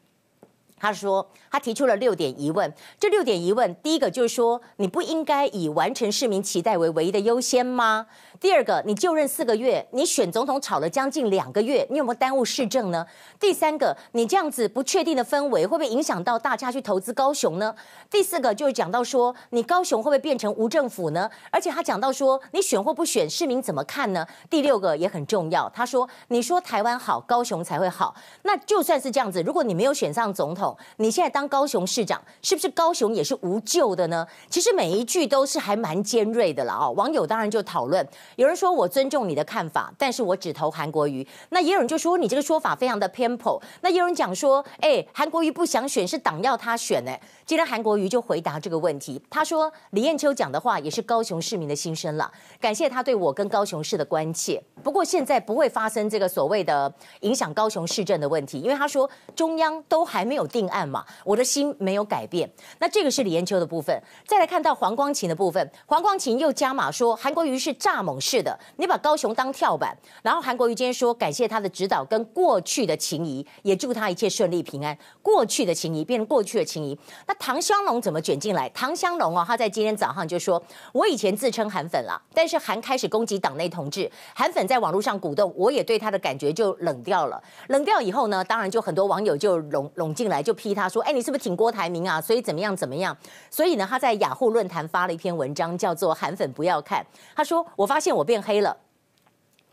[0.82, 2.74] 他说，他提出了六点疑问。
[2.98, 8.08] 这六点疑问，第一个就是说，你不应该以完成市民期待为唯一的优先吗？
[8.40, 13.06] 第二个，你就任四个月，你选总统吵了将近两个月，你有没有耽误市政呢？
[13.38, 17.72] 第三个，你这样子不确定的氛围会不会影响到大家去投资高雄呢？
[18.10, 21.30] 第四个就是讲到说，你高雄会不会变成无政府呢？
[21.52, 24.26] 而且他讲到说，你选或不选，市民怎么看呢？
[24.50, 28.12] 第六个也很重要，他说，你说台湾好，高雄才会好。
[28.42, 34.26] 那就算是这样子，如果你没有选上总统，你现在当高雄市长，是不是高雄也是无救的呢？
[34.48, 36.90] 其实每一句都是还蛮尖锐的了啊！
[36.90, 38.06] 网友当然就讨论。
[38.36, 41.26] 有人说我尊重你的看法，但是我只投韩国瑜。
[41.50, 43.60] 那也有人就说你这个说法非常的偏颇。
[43.80, 47.12] 那也有人讲说，哎，韩国瑜不想选是党要他选呢。
[47.44, 52.30] 今天韩国瑜就回答这个问题，他说李彦秋讲的话也是高雄市民的心声了，
[52.60, 54.62] 感谢他对我跟高雄市的关切。
[54.82, 62.50] 不过现在不会发生这个所谓的影响高雄市政的问题，因为他说中央都还没有定案嘛，我的心没有改变。
[62.78, 64.00] 那这个是李彦秋的部分。
[64.26, 68.58] 再来看到黄光芹的部分，黄光芹又加码说韩国瑜是蚱蜢式的。
[68.76, 74.96] 你把高雄当跳板，然后韩国瑜今天说感谢他的指导跟过去的情谊，也祝他一切顺利平安。
[75.20, 78.68] 过去的情谊变成过去的情谊，那唐湘龙怎么卷进来？
[78.70, 87.42] 唐湘龙啊，他在今天早上就说，我以前自称韩粉了，但是韩开始攻击党内同志，韩粉在网络上鼓动，我也对他的感觉就冷掉了。
[87.68, 92.20] 冷掉以后呢，当然就很多网友就拢拢进来，就批他说，哎，你是不是挺郭台铭啊？
[92.20, 93.16] 所以怎么样怎么样？
[93.50, 97.02] 所以呢，他在雅虎论坛发了一篇文章，叫做《韩粉不要看》。
[97.34, 98.76] 他说，我发现我变黑了。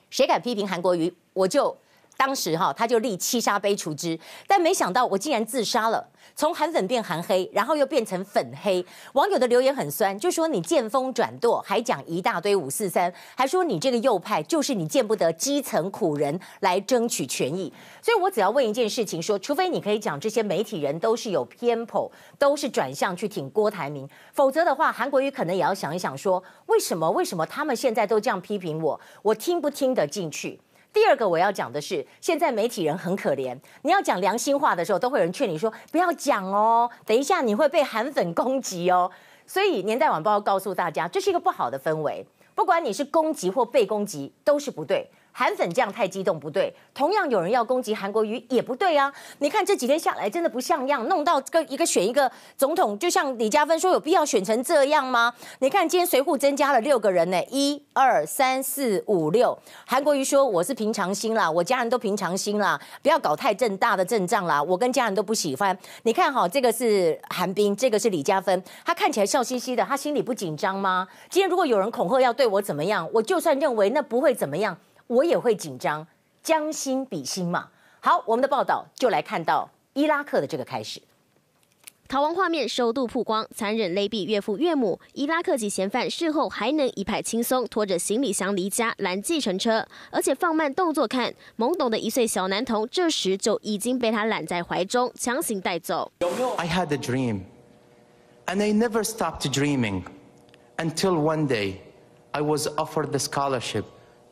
[0.09, 1.75] 谁敢批评韩国瑜，我就
[2.19, 6.05] 当时哈他就立七杀杯除之，但没想到我竟然自杀了。
[6.35, 8.85] 从韩粉变韩黑，然后又变成粉黑。
[9.13, 17.71] 网友的留言很酸，就说你见风转舵，还讲一大堆五四三，还说你这个右派就是你见不得基层苦人来争取权益。
[18.01, 30.59] 所以我只要问一件事情说，说除非你可以讲这些媒体人都是有偏颇，都是转向去挺郭台铭，否则的话，韩国瑜可能也要想一想说，为什么为什么他们现在都这样批评我，我听不听得进去？
[30.91, 33.57] 第二个我要讲的是，现在媒体人很可怜。
[33.83, 39.09] 你要讲良心话的时候，都会有人劝你说不要讲哦，等一下你会被韩粉攻击哦。
[39.45, 42.25] 所以《年代晚报》告诉大家，这是一个不好的氛围。
[42.55, 45.09] 不管你是攻击或被攻击，都是不对。
[45.31, 49.11] 韩粉这样太激动不对，同样有人要攻击韩国瑜也不对啊！
[49.37, 55.33] 你看这几天下来真的不像样，弄到这个一个选一个总统，就像李嘉芬说有必要选成这样吗？
[55.59, 59.57] 你看今天随扈增加了六个人呢，一二三四五六。
[59.85, 65.77] 韩国瑜说我是平常心啦，我家人都平常心啦，不要搞太正大的阵仗啦，我跟家人都不喜欢。
[66.03, 71.07] 你看哈，这个是韩冰，这个是李嘉芬，他看起来笑嘻嘻的，他心里不紧张吗？
[71.29, 74.77] 今天如果有人恐吓要对我怎么样，我就算认为那不会怎么样。
[75.09, 76.05] 我也会紧张，
[76.43, 77.67] 将心比心嘛。
[77.99, 81.01] 好，我们的报道就来看到伊拉克的这个开始。
[82.07, 84.99] 逃亡画面首度曝光，残忍勒毙岳父岳母。
[85.13, 96.11] 伊拉克籍嫌犯事后还能一派轻松，拖着行李箱离家拦计程车，而且放慢动作看，懵懂的一岁小男童这时就已经被他揽在怀中，强行带走。
[96.57, 97.41] I had a dream,
[98.45, 100.03] and I never stopped dreaming
[100.77, 101.77] until one day
[102.31, 103.85] I was offered the scholarship.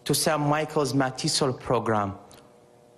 [0.07, 0.39] To St.
[0.39, 2.13] Michael's Matisol program,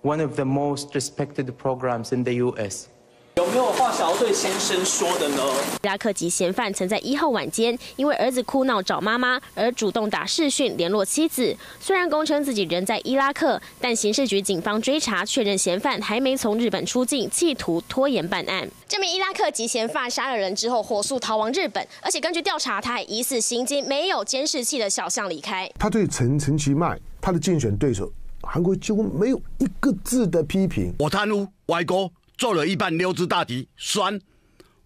[0.02, 2.88] one of the most respected programs in the U.S.
[3.36, 5.42] 有没有话想要对先生说的呢？
[5.82, 11.56] 伊拉克籍嫌犯曾在一号晚间因为儿子哭闹找妈妈而主动打视讯联络妻子。
[11.78, 18.68] 虽然供称自己人在伊拉克，但刑事局警方追查确认嫌犯还没从日本出境，企图拖延办案。
[18.88, 25.70] 这名伊拉克籍嫌犯杀了人之后火速逃亡日本，而且根据调查，他还疑似行经没有监视器的小巷离开。
[25.78, 26.98] 他对陈陈其迈。
[27.22, 30.90] 他的竞选对手韩国几乎没有一个字的批评。
[30.98, 34.18] 我贪污、歪锅，做了一半溜之大吉，酸，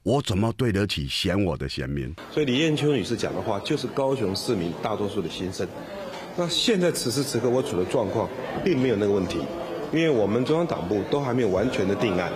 [0.03, 2.13] 我怎么对得起选我的选民？
[2.33, 5.65] 所以李艳秋女士讲的话，就是高雄市民大多数的心声。
[6.37, 8.29] 那现在此时此刻我处的状况，
[8.65, 9.39] 并没有那个问题，
[9.93, 12.29] 因为我们中央党部都还没有完全的定案。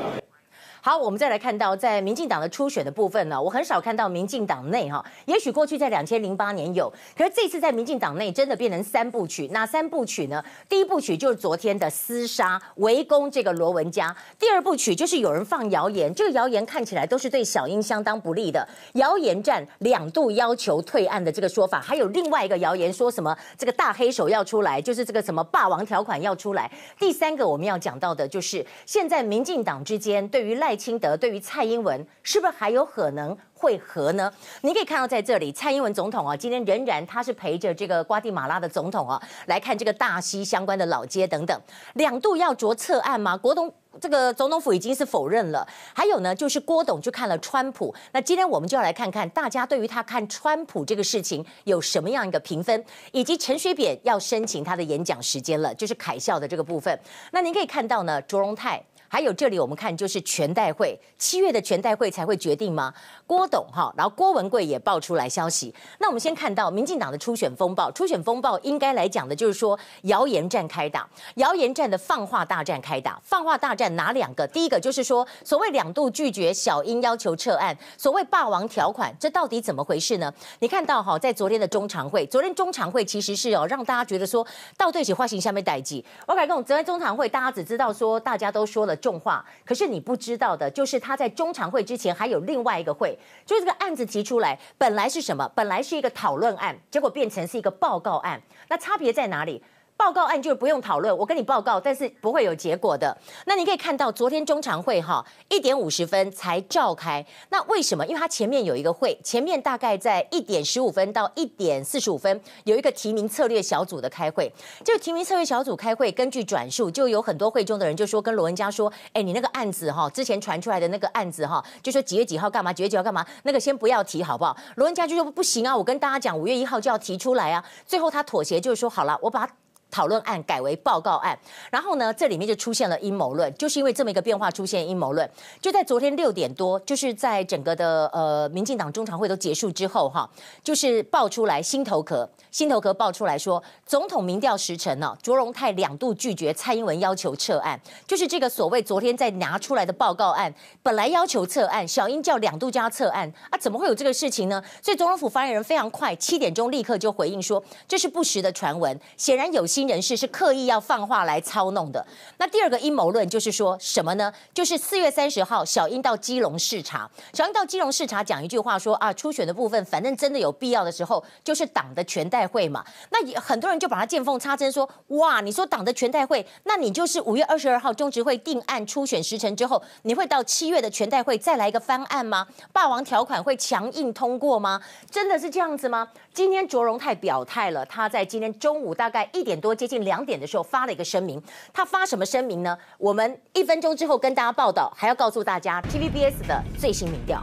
[0.89, 10.43] 好，我们再来看到在民进党的初选的部分呢，我很少看到民进党内哈，也许过去在两千零八年有，可是这次在民进党内真的变成三部曲，哪三部曲呢？
[10.67, 30.78] 第一部曲就是昨天的厮杀围攻这个罗文家，第二部曲就是有人放谣言，这个谣言看起来都是对小英相当不利的，谣言战两度要求退案的这个说法，还有另外一个谣言说什么这个大黑手要出来，就是这个什么霸王条款要出来，第三个我们要讲到的就是现在民进党之间对于赖。
[30.79, 34.33] 清德对于蔡英文是不是还有可能会合呢？
[34.61, 41.61] 你可以看到在这里，蔡英文总统啊，今天仍然他是陪着这个瓜地马拉的总统啊来看这个大溪相关的老街等等，
[41.95, 43.37] 两度要着撤案吗？
[43.37, 45.67] 国董这个总统府已经是否认了。
[45.93, 56.97] 还有呢，就是郭董去看了川普，那今天我们就要来看看大家对于他看川普这个事情有什么样一个评分，以及陈水扁要申请他的演讲时间了，就是凯孝的这个部分。
[57.33, 58.81] 那您可以看到呢，卓荣泰。
[59.09, 62.93] 还有这里我们看就是全代会，七月的全代会才会决定吗？
[63.27, 65.75] 郭董哈，然后郭文贵也爆出来消息。
[65.99, 73.19] 那我们先看到民进党的初选风暴，初选风暴应该来讲的就是说谣言战开打，谣言战的放话大战开打。
[73.25, 74.47] 放话大战哪两个？
[74.47, 80.33] 第一个就是说所谓两度拒绝小英要求撤案，所谓霸王条款，这到底怎么回事呢？
[80.59, 86.05] 你看到哈，在昨天的中常会，昨天中常会其实是哦让大家觉得说到对起花型下面代际。
[86.27, 88.98] 我改讲，昨天中常会大家只知道说大家都说了。
[88.99, 95.51] 重话，可是你不知道的，就是他在中常会之前还有另外一个会，就是这个案子提出来，本来是什么？
[95.55, 99.63] 本来是一个讨论案，结果变成是一个报告案，那差别在哪里？
[99.99, 103.15] 报告案就是不用讨论，我跟你报告，但是不会有结果的。
[103.47, 107.23] 那你可以看到，昨天中常会哈一点五十分才召开。
[107.51, 108.07] 那为什么？
[108.07, 114.51] 因为他前面有一个会，前面大概在一点十五分到一点四十五分有一个提名策略小组的开会。
[114.85, 129.49] 这个提名策略小组开会，根据转述，就有很多会中的人就说跟罗文佳说：“哎，你那个案子哈，之前传出来的那个案子哈，就说几月几号干嘛，几月几号干嘛，那个先不要提好不好？”罗文佳就说：“不行啊，我跟大家讲，五月一号就要提出来啊。”最后他妥协，就是说：“好了，我把。”
[129.91, 131.39] 讨论案改为报告案，
[131.71, 135.29] 然后呢，这里面就出现了阴谋论，就是因为这么一个变化出现阴谋论。
[135.63, 140.29] 就在昨天六点多，就是在整个的呃民进党中常会都结束之后哈，
[140.63, 150.53] 就是爆出来心头壳，心头壳爆出来说，总统民调时辰呢，卓荣泰两度拒绝蔡英文要求撤案，就是这个所谓昨天在拿出来的报告案，
[150.83, 154.63] 本来要求撤案，小英叫两度加撤案啊，怎么会有这个事情呢？
[154.83, 159.78] 所以总统府发言人非常快，七点钟立刻就回应说，这是不实的传闻，显然有些。
[159.79, 162.05] 新人士是刻意要放话来操弄的。
[162.39, 164.33] 那第二个阴谋论就是说什么呢？
[164.53, 172.85] 就是四月三十号，小英到基隆视察，小英到基隆视察讲一句话说啊，初选的部分，反正真的有必要的时候，就是党的全代会嘛。
[173.11, 182.49] 那也很多人就把它见缝插针说，哇，你说党的全代会，那你就是五月二十二号中执会定案初选时程之后，你会到七月的全代会再来一个翻案吗？
[182.73, 184.83] 霸王条款会强硬通过吗？
[185.09, 186.09] 真的是这样子吗？
[186.39, 189.75] 今天卓荣泰表态了，他在今天中午大概一点多。
[189.75, 192.79] 接近两点的时候发了一个声明，他发什么声明呢？
[192.97, 197.43] 我们一分钟之后跟大家报道，还要告诉大家 TVBS 的最新民调。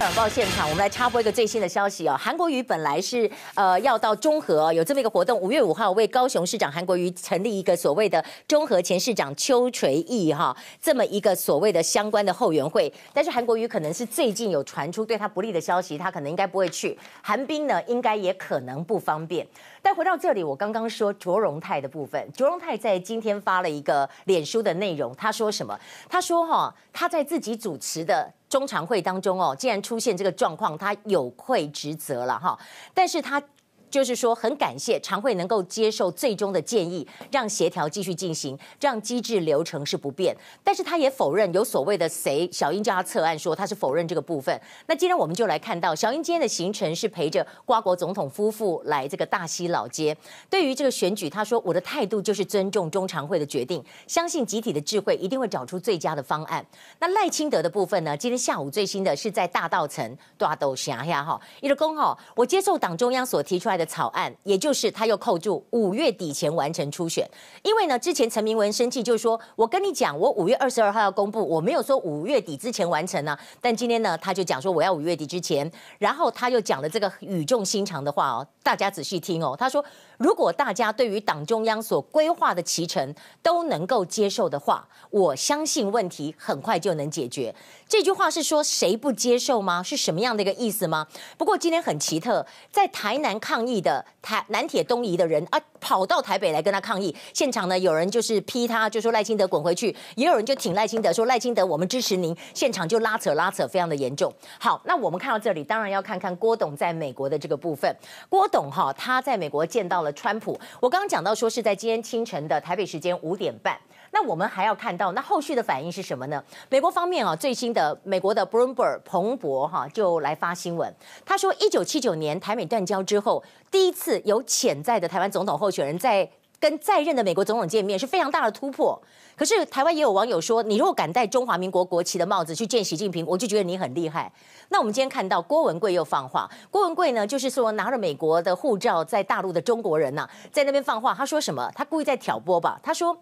[0.00, 2.16] 晚报现场，我们来插播一个最新的消息哦。
[2.18, 16.98] 韩国瑜本来是呃要到中和有这么一个活动，五月五号为高雄市长韩国瑜成立一个所谓的中和前市长邱垂义哈这么一个所谓的相关的后援会，但是韩国瑜可能是最近有传出对他不利的消息，他可能应该不会去。
[17.20, 19.46] 韩冰呢，应该也可能不方便。
[19.82, 25.78] 但回到这里，我刚刚说卓荣泰的部分，卓荣泰在今天发了一个脸书的内容，他说什么？
[26.08, 28.32] 他说哈，他在自己主持的。
[28.50, 32.58] 中常会当中哦，既然出现这个状况，他有愧职责了哈，
[32.92, 33.42] 但是他。
[33.90, 40.34] 就是说，很感谢常会能够接受最终的建议，让协调继续进行，让机制流程是不变。
[40.62, 44.58] 但是他也否认有所谓的谁小英叫他策案，说他是否认这个部分。
[44.86, 50.16] 那今天我们就来看到小英今天的行程是陪着瓜国总统夫妇来这个大溪老街。
[50.48, 56.64] 对于这个选举，他说我的态度就是尊重中常会的决定，相信集体的智慧一定会找出最佳的方案。
[57.00, 58.16] 那赖清德的部分呢？
[58.16, 63.90] 今天下午最新的是在大道城大豆峡呀哈，一个公哈，我接受党中央所提出来的。
[63.90, 67.28] 草案，也就是他又扣住五月底前完成初选，
[67.64, 73.40] 因为呢，之前陈明文生气就说，我跟你讲，我五月二十二号要公布，我没有说五月底之前完成呢、啊。
[73.60, 75.68] 但今天呢，他就讲说我要五月底之前，
[75.98, 79.84] 然后他又讲了这个语重心长的话哦，大家仔细听哦，他说，
[80.20, 87.54] 如果大家对于党中央所规划的脐程都能够接受的话，我相信问题很快就能解决。
[87.88, 89.82] 这句话是说谁不接受吗？
[89.82, 91.06] 是什么样的一个意思吗？
[91.38, 97.16] 不过今天很奇特，在台南抗议的台南铁东移的人啊，跑到台北来跟他抗议。
[97.32, 102.36] 现场呢，有人就是批他，就说赖清德滚回去；也有人就挺赖清德，说赖清德我们支持您。
[102.52, 104.30] 现场就拉扯拉扯，非常的严重。
[104.58, 107.96] 好，那我们看到这里，当然要看看郭董在美国的这个部分。
[108.28, 110.58] 郭董哈，他在美国见到了川普。
[110.80, 113.78] 我刚刚讲到说是在今天清晨的台北时间五点半。
[114.12, 116.42] 那我们还要看到，那后续的反应是什么呢？
[116.68, 120.92] 美国方面啊，最新的美国的 Bloomberg 彭博哈就来发新闻，
[121.24, 123.40] 他说，一九七九年台美断交之后，
[123.70, 126.28] 第一次有潜在的台湾总统候选人在
[126.60, 129.00] 跟在任的美国总统见面，是非常大的突破。
[129.34, 134.30] 可是台湾也有网友说，你如果敢戴中华民国国旗的帽子去见习近平，我就觉得你很厉害。
[134.68, 141.72] 那我们今天看到郭文贵又放话，郭文贵呢，就是说拿着美国的护照在大陆的中国人呐、在那边放话，他说什么？
[141.74, 142.78] 他故意在挑拨吧？
[142.82, 143.16] 他说。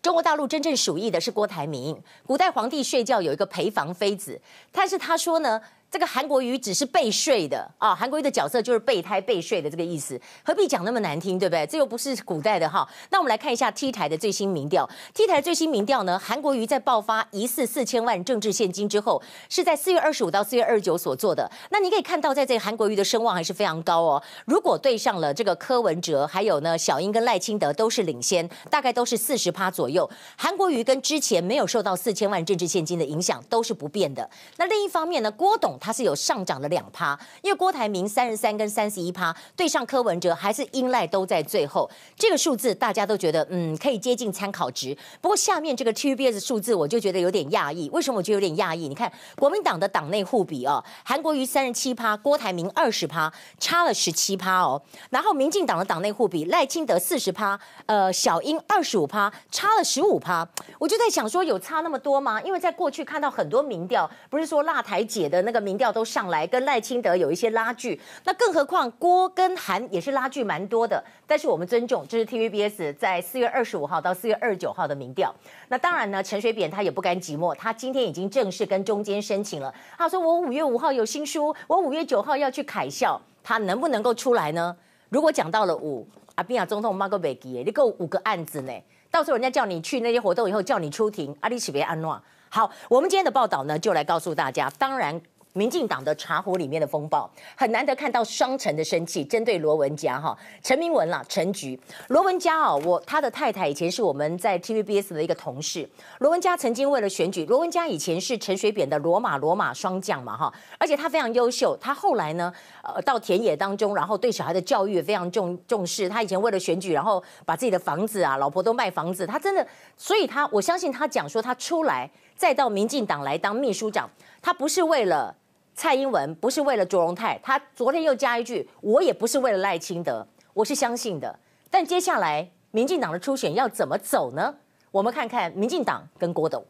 [0.00, 2.00] 中国大陆真正属意的是郭台铭。
[2.26, 4.40] 古代皇帝睡觉有一个陪房妃子，
[4.72, 5.60] 但是他说呢。
[5.90, 11.66] 这个韩国瑜只是被睡的啊，韩国瑜的角色就是备胎被睡的这个意思，何必讲那么难听，对不对？
[11.66, 12.88] 这又不是古代的哈。
[13.10, 21.50] 那我们来看一下 T 台的最新民调，T 台最新民调呢，韩国瑜在爆发疑似四千万政治献金之后，是在四月二十五到四月二十九所做的。
[21.70, 24.22] 那你可以看到，在这个韩国瑜的声望还是非常高哦。
[24.44, 30.08] 如果对上了这个柯文哲，还有呢小英跟赖清德都是领先，大概都是四十趴左右。
[30.36, 34.30] 韩国瑜跟之前没有受到四千万政治献金的影响都是不变的。
[34.56, 35.78] 那另一方面呢，郭董。
[35.80, 44.94] 它是有上涨了两趴，因为郭台铭三十三跟三十一趴对上柯文哲还是英赖都在最后，这个数字大家都觉得嗯可以接近参考值。
[45.22, 48.88] 不过下面这个 TVBS 数字我就觉得有点讶异，为什么我觉得有点讶异？
[48.88, 54.82] 你看国民党的党内互比哦，韩国瑜三十七趴，郭台铭二十趴，差了十七趴哦。
[55.08, 60.46] 然后民进党的党内互比，赖清德四十趴，呃小英二十五趴，差了十五趴。
[60.78, 62.38] 我就在想说有差那么多吗？
[62.42, 65.69] 因为在过去看到很多民调，不是说辣台姐的那个。
[65.70, 71.00] 民调都上来，跟赖清德有一些拉锯，那更何况郭跟韩也是拉锯蛮多的。
[71.28, 75.32] 但是我们尊重，这是 TVBS 在四月二十五号到四月二十九号的民调。
[75.68, 79.72] 那当然呢，陈水扁他也不甘寂寞，他今天已经正式跟中间申请了。
[79.96, 84.76] 他说：“我五月五号有新书，我五月九号要去凯校，他能不能够出来呢？”
[85.08, 86.04] 如果讲到了五，
[86.34, 88.72] 阿扁亚总统马个贝基，你够五个案子呢？
[89.08, 92.20] 到时候人家叫你去那些活动以后，叫你出庭，阿里起别安诺。
[92.48, 95.20] 好，我们今天的报道呢，就来告诉大家，当然。
[95.52, 101.78] 民进党的茶壶里面的风暴，很难得看到双陈的生气，针对罗文嘉哈，陈明文啦，陈菊，
[102.08, 105.88] 罗文嘉哦，我他的太太以前是我们在 TVBS 的一个同事，
[106.20, 112.52] 罗文嘉曾经为了选举，罗文嘉以前是陈水扁的罗马罗马双将嘛哈，而且他非常优秀，他后来呢，
[112.84, 124.08] 呃，到田野当中，然后对小孩的教育也非常重重视，他以前为了选举，然后把自己的房子啊，老婆都卖房子，他真的，所以他我相信他讲说他出来再到民进党来当秘书长，
[124.40, 125.34] 他不是为了。
[125.80, 131.34] 蔡英文不是为了卓荣泰，他昨天又加一句：“我也不是为了赖清德，我是相信的。”
[131.70, 134.54] 但接下来民进党的初选要怎么走呢？
[134.90, 136.62] 我们看看民进党跟郭董。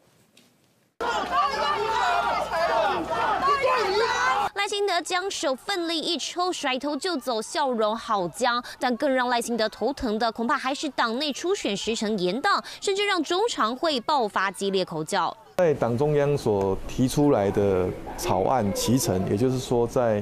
[4.53, 8.63] 赖清德将手奋力一抽，甩头就走，笑容好僵。
[8.79, 15.35] 但更让赖清德头疼的，恐怕还是党内初选时程延宕，甚至让中常会爆发激烈口角。
[15.61, 17.87] 在党中央所提出来的
[18.17, 20.19] 草案期程，也就是说在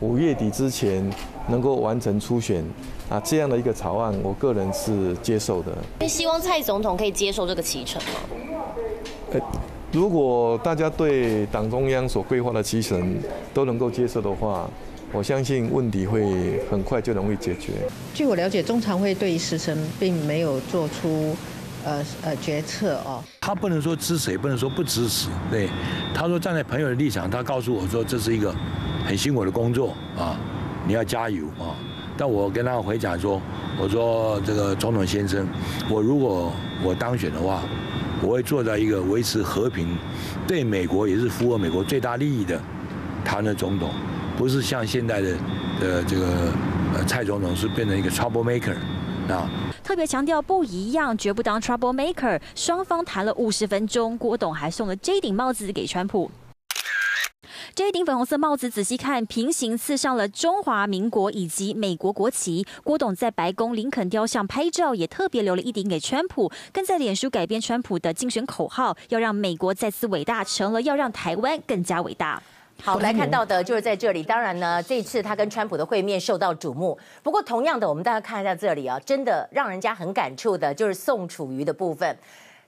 [0.00, 1.10] 五月底之前
[1.48, 2.62] 能够完成初选
[3.08, 5.72] 啊，这样的一个草案，我个人是接受的。
[6.06, 8.10] 希望蔡总统可以接受这个期程吗？
[9.32, 9.40] 呃，
[9.92, 13.16] 如果大家对党中央所规划的期程
[13.54, 14.68] 都能够接受的话，
[15.10, 17.72] 我相信问题会很快就容易解决。
[18.12, 21.34] 据我了解，中常会对于时程并没有做出。
[21.84, 25.28] 呃呃，决策哦，他不能说支持，也不能说不支持。
[25.50, 25.68] 对，
[26.14, 28.54] 他说站在朋友的立场，他告诉我说这是一个
[29.06, 30.36] 很辛苦的工作啊，
[30.86, 31.74] 你要加油啊。
[32.16, 33.40] 但我跟他回讲说，
[33.80, 35.46] 我说这个总统先生，
[35.88, 36.52] 我如果
[36.82, 37.62] 我当选的话，
[38.20, 39.96] 我会做到一个维持和平，
[40.46, 42.60] 对美国也是符合美国最大利益的
[43.24, 43.90] 谈的总统，
[44.36, 45.28] 不是像现在的
[45.80, 46.26] 呃这个
[46.94, 48.74] 呃蔡总统是变成一个 trouble maker
[49.32, 49.50] 啊。
[49.82, 52.40] 特别强调不一样，绝不当 trouble maker。
[52.54, 56.30] 双方谈了五十分钟，郭董还送了这顶帽子给川普。
[57.74, 62.66] 这顶粉红色帽子，仔细看，平行刺上了中华民国以及美国国旗。
[62.84, 72.42] 郭董在白宫林肯雕像拍照，也特别留了一顶给川普，更在脸书改编川普的竞选口号，要让美国再次伟大，成了要让台湾更加伟大。
[72.84, 74.24] 好，来看到的就是在这里。
[74.24, 76.98] 当然呢，这次他跟川普的会面受到瞩目。
[77.22, 82.18] 不过，同样的，我们大家看一下这里啊，真的让人家很感触的，就是宋楚瑜的部分。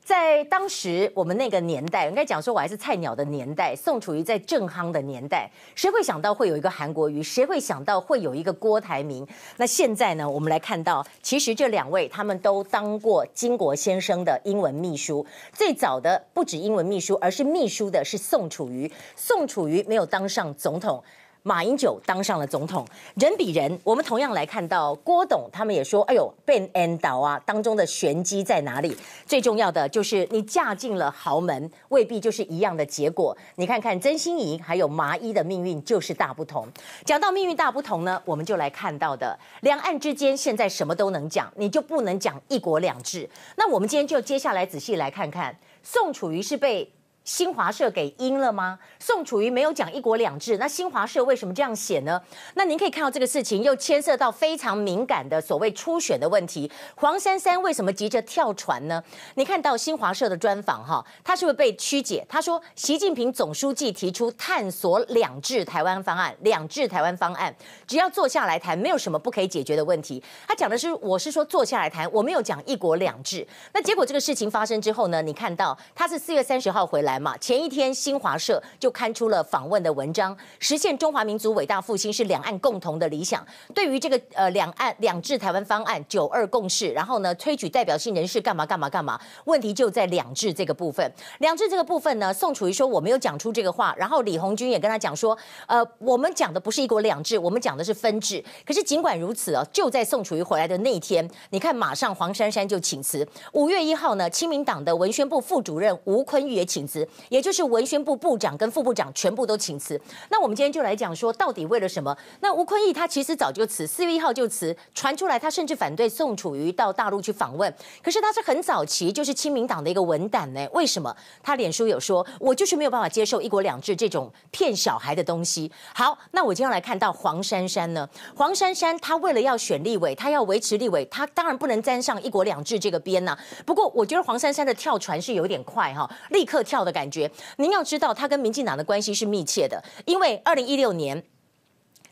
[0.05, 7.22] 在当时我们那个年代，应该讲说我还是菜鸟的年代，宋楚瑜在正夯的年代，谁会想到会有一个韩国瑜？
[7.22, 9.26] 谁会想到会有一个郭台铭？
[9.57, 10.28] 那现在呢？
[10.28, 15.24] 我们来看到，其实这两位他们都当过金国先生的英文秘书。
[15.55, 18.92] 最早的不止英文秘书，而是秘书的是宋楚瑜。
[19.16, 21.02] 宋楚瑜没有当上总统。
[21.47, 22.86] 马英九当上了总统，
[23.16, 28.97] 人比人，我们同样来看到郭董，他们也说：“哎呦，被 N 岛啊，当中的玄机在哪里？
[29.26, 33.36] 最重要的就是你嫁进了豪门，未必就是一样的结果。
[33.57, 36.66] 你看看曾心怡还有麻衣的命运就是大不同。
[37.05, 43.28] 讲到命运大不同呢，我们就来看到的两岸之间现在什么都能讲，你就不能讲一国两制。
[43.57, 46.90] 那我们今天就接下来仔细来看看，宋楚瑜是被。
[47.25, 48.79] 新华社给阴了吗？
[49.01, 52.20] 宋楚瑜没有讲一国两制，那新华社为什么这样写呢？
[52.55, 56.70] 那您可以看到这个事情又牵涉到非常敏感的所谓初选的问题。
[56.97, 59.03] 黄珊珊为什么急着跳船呢？
[59.37, 62.27] 你看到新华社的专访哈，他是不是被曲解？
[62.29, 67.55] 他说习近平总书记提出探索两制台湾方案，两制台湾方案
[67.87, 70.22] 只要坐下来谈，没有什么不可以解决的问题。
[70.47, 73.47] 他讲的是，我是说坐下来谈，我没有讲一国两制。
[73.72, 75.22] 那结果这个事情发生之后呢？
[75.22, 77.14] 你看到他是四月三十号回来。
[77.21, 83.45] 嘛，前一天新华社就刊出了访问的文章，实现中华民族伟大复兴是两岸共同的理想。
[83.75, 91.11] 对于这个呃两岸两制台湾方案九二共识，然后呢推举代表性人士干嘛干嘛干嘛，问题就在两制这个部分。
[91.39, 95.37] 两制这个部分呢，宋楚瑜说我没有讲出这个话，然后李鸿钧也跟他讲说，
[95.67, 98.43] 呃，我们讲的不是一国两制，我们讲的是分治。
[98.65, 103.27] 可是尽管如此哦，就在宋楚瑜回来的那一天，你看马上黄珊珊就请辞。
[103.53, 107.03] 五月一号呢，亲民党的文宣部副主任吴昆玉也请辞。
[107.28, 110.00] 也就是文宣部部长跟副部长全部都请辞。
[110.30, 112.16] 那我们今天就来讲说，到底为了什么？
[112.40, 117.72] 那吴昆义他其实早就辞，四月一号就辞，传出来他甚至反对宋楚瑜到大陆去访问。
[118.02, 120.66] 可是他是很早期就是亲民党的一个文胆呢？
[120.72, 121.14] 为什么？
[121.42, 125.70] 他脸书有说，我就是没有办法接受一国两制这种骗小孩的东西。
[125.94, 128.09] 好，那我今天来看到黄珊珊呢？
[128.36, 133.36] 黄珊珊她为了要选立委，她要维持立委，她当然不能沾上一国两制这个边呐。
[133.64, 137.30] 不过我觉得黄珊珊的跳船是有点快哈，立刻跳的感觉。
[137.59, 141.22] 您要知道，他跟民进党的关系是密切的，因为二零一六年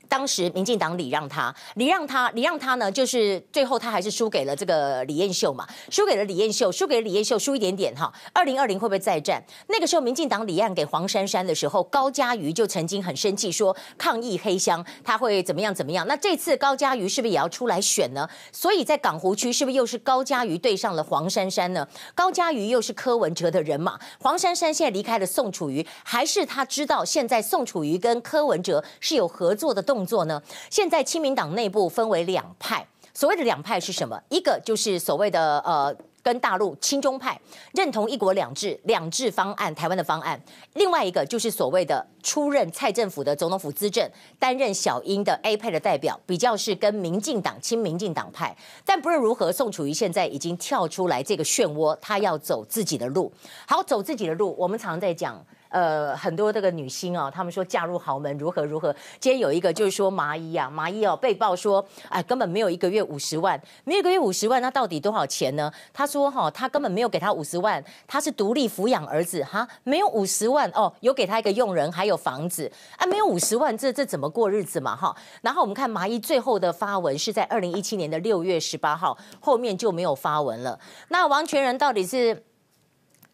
[0.09, 8.13] 当时民进党礼让他，礼让他，礼让他呢，就是最后他还是输给了这个李彦秀嘛，输给了李彦秀，输给了李彦秀，输一点点哈。
[8.33, 9.43] 二零二零会不会再战？
[9.69, 16.07] 那个时候民进党礼让给黄珊珊的时候，高嘉瑜就曾经很生气说抗议黑箱，他会怎么样怎么样？
[16.07, 18.29] 那这次高嘉瑜是不是也要出来选呢？
[18.53, 21.87] 所以在港湖区是不是又是高嘉瑜对上了黄珊珊呢？
[22.15, 30.43] 高嘉瑜又是柯文哲的人马，黄珊珊现在离开了宋楚瑜，还是他知道现在宋楚瑜跟柯文哲是有合作的动作呢？
[30.71, 34.21] 现在亲民党内部分为两派，所谓的两派是什么？
[34.29, 37.41] 一个就是所谓的呃，跟大陆亲中派
[37.75, 40.39] 认同一国两制、两制方案、台湾的方案；
[40.75, 48.57] 另外一个就是所谓的出任蔡政府的总统府资政，担任小英的 A 派的代表，比较是跟民进党亲民进党派。
[48.85, 53.33] 但不论如何，宋楚瑜现在已经跳出来这个漩涡，他要走自己的路。
[53.67, 55.45] 好，走自己的路，我们常常在讲。
[55.73, 58.95] 呃，很多这个女星啊，他们说嫁入豪门如何如何。
[59.18, 65.73] 今天有一个就是说麻衣啊，麻衣哦被爆说，哎，根本没有一个月五十万，没有一个月五十万，那到底多少钱呢？
[65.95, 75.16] 他说哈、哦，他根本没有给他五十万，他是独立抚养儿子哈，没有五十万哦，有给他一个佣人，还有房子啊，没有五十万，这这怎么过日子嘛哈？
[75.41, 80.79] 然后我们看麻衣最后的发文是在二零一七年的六月十八号，后面就没有发文了。
[81.09, 82.45] 那王全仁到底是？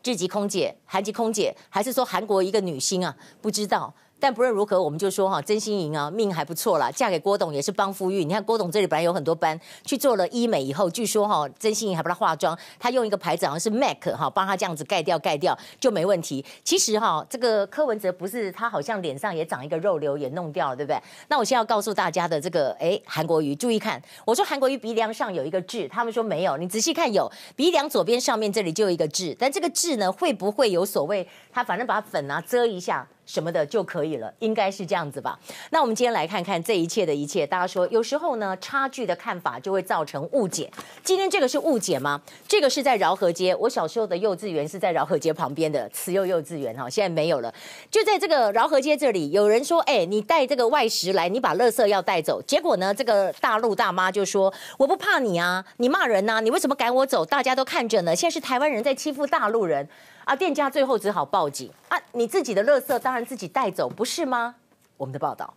[0.05, 3.15] 日籍空姐、韩籍空姐，还是说韩国一个女星啊？
[3.43, 3.93] 不知道。
[4.21, 8.29] 但不论如何，我们就说哈，曾心怡啊，命还不错啦，嫁给郭董也是帮夫运。
[8.29, 16.45] 你看郭董这里本来有很多班，去做了医美以后，据说哈，曾心怡还帮他化妆，他用一个牌子好像是 MAC 哈，帮他这样子盖掉盖掉就没问题。
[16.65, 21.01] 其实哈，这个柯文哲不是他好像脸上也长一个肉瘤也弄掉了，对不对？
[21.29, 31.27] 那我先要告诉大家的这个，哎，韩国瑜注意看，我说韩国瑜鼻梁上有一个痣，他们说没有，你仔细看有鼻梁左边上面这里就有一个痣，但这个痣呢会不会有所谓？
[31.53, 33.07] 他反正把粉啊遮一下。
[33.29, 35.39] 什么的就可以了，应该是这样子吧。
[35.71, 37.47] 那我们今天来看看这一切的一切。
[37.47, 40.71] 大家说，有时候呢，差距的看法就会造成误解。
[41.05, 42.21] 今天这个是误解吗？
[42.49, 47.53] 这个是在饶河街，我小时候的幼稚园是在饶河街旁边的慈幼幼稚园哈，现在没有了。
[47.91, 52.41] 就在这个饶河街这里，有人说，哎，你带这个外食来，你把垃圾要带走。
[52.41, 57.27] 结果呢，这个大陆大妈就说，我不怕你啊，你骂人呐，你为什么赶我走？
[57.27, 58.17] 大家都看着呢。
[58.17, 59.87] 现在是台湾人在欺负大陆人。
[60.29, 60.37] 啊！
[60.37, 61.99] 店家最后只好报警啊！
[62.13, 64.57] 你自己的垃圾当然自己带走，不是吗？
[64.99, 65.55] 我们的报道。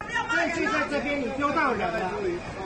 [0.00, 2.10] 证据在这边，你丢到人了，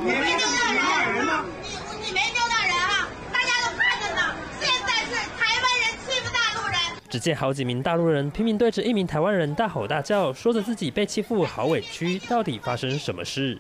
[0.01, 1.45] 你没丢到人吗？
[1.63, 3.07] 你你没丢到人啊！
[3.31, 4.35] 大家都看着呢。
[4.63, 6.81] 现在是台湾人欺负大陆人。
[7.11, 12.19] 只见好几名大陆人拼命对着一名台湾人大吼大叫，说着自己被欺负好委屈。
[12.21, 13.59] 到底发生什么事？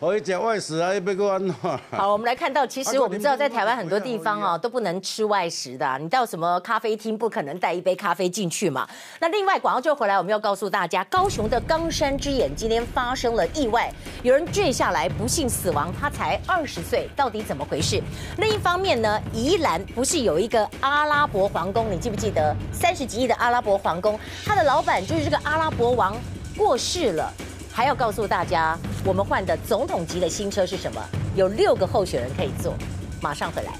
[0.00, 1.48] 可以讲外食啊，别个安
[1.90, 5.98] 好，我们来看到，其实我们知道，在台湾很多地方啊，都不能吃外食的。
[5.98, 8.86] 你到什么咖啡厅，不可能带一杯咖啡进去嘛。
[9.18, 13.90] 那另外，广告就回来，我们要告诉大家，高雄的冈山之眼今天发生了意外，
[14.22, 18.02] 有人坠下来不幸死亡，他才二十岁，到底怎么回事？
[18.36, 26.14] 另一方面呢，宜兰不是有一个阿拉伯皇宫，你记不记得三十几亿的阿拉伯皇宫，他的老板就是这个阿拉伯王
[26.58, 27.32] 过世了。
[27.76, 31.02] 还要告诉大家，我们换的总统级的新车是什么？
[31.34, 32.72] 有六个候选人可以坐。
[33.20, 33.72] 马上回来。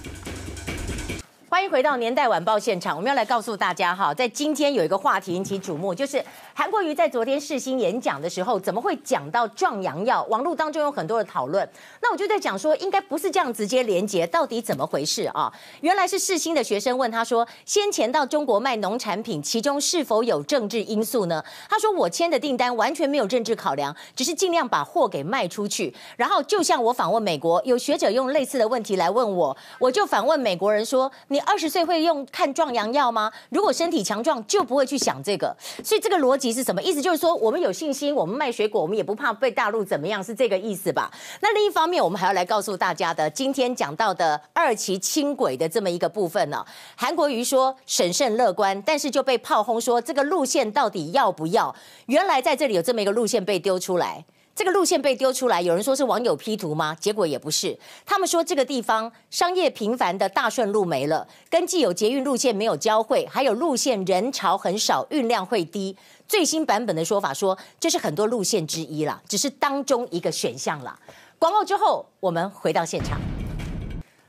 [1.49, 6.21] 欢迎回到年代晚报现场，我们要来告诉大家哈，在今天有一个话题引起瞩目，就是
[6.57, 10.25] 韩国瑜在昨天世新演讲的时候，怎么会讲到壮阳药？
[10.31, 11.69] 网络当中有很多的讨论，
[12.03, 15.53] 那我就在讲说，应该不是这样直接连结，到底怎么回事啊？
[15.83, 21.45] 原来是世新的学生问他说，先前到中国卖农产品，其中是否有政治因素呢？
[21.69, 25.95] 他说我签的订单完全没有政治考量，只是尽量把货给卖出去。
[26.17, 31.45] 然后就像我访问美国，有学者用类似的问题来问我，我就反问美国人说，你。
[31.47, 33.31] 二十岁会用看壮阳药吗？
[33.51, 35.55] 如果身体强壮，就不会去想这个。
[35.85, 37.01] 所以这个逻辑是什么意思？
[37.01, 41.11] 就是说，我们有信心，我们卖水果，我们也不怕被大陆怎么样，是这个意思吧？
[41.41, 46.65] 那另一方面，我们还要来告诉大家的，今天讲到的二期轻轨的这么一个部分呢，
[46.97, 51.75] 韩国瑜说审慎乐观，但是就被炮轰说这个路线到底要不要？
[52.07, 54.25] 原来在这里有这么一个路线被丢出来。
[54.57, 56.97] 这个路线被丢出来，有人说是网友 P 图吗？
[57.01, 57.77] 结果也不是，
[58.07, 65.97] 他们说这个地方商业频繁的大顺路没了，跟既有捷运路线没有交汇，还有路线人潮很少，运量会低。
[66.27, 70.99] 最新版本的说法说这是很多路线之一了，只是当中一个选项了。
[71.39, 73.21] 广告之后，我们回到现场。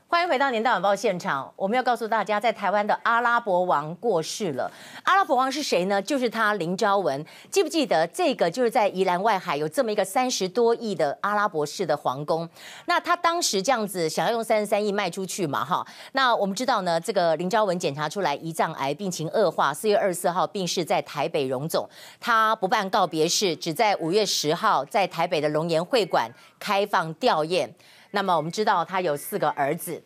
[0.08, 1.52] 欢迎回到《年代晚报》现场。
[1.56, 4.70] 我们要告诉大家，在台湾的阿拉伯王过世了。
[5.02, 6.00] 阿拉伯王是谁呢？
[6.00, 7.26] 就是他林昭文。
[7.50, 8.48] 记不记得这个？
[8.48, 12.48] 就是在宜兰外海有这么一个三十多亿的阿拉伯式的皇宫。
[12.84, 15.64] 那他当时这样子想要用三十三亿卖出去嘛？
[15.64, 15.84] 哈。
[16.12, 21.86] 那我们知道呢，这个林昭文检查出来胰脏癌，病情恶化，四月二十四号病逝在台北荣总。
[22.20, 26.30] 他不办告别式，只在五月十号在台北的龙岩会馆
[26.60, 27.68] 开放吊唁。
[28.16, 30.02] 那么我们知道他有四个儿子，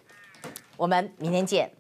[0.77, 1.71] 我们明天见。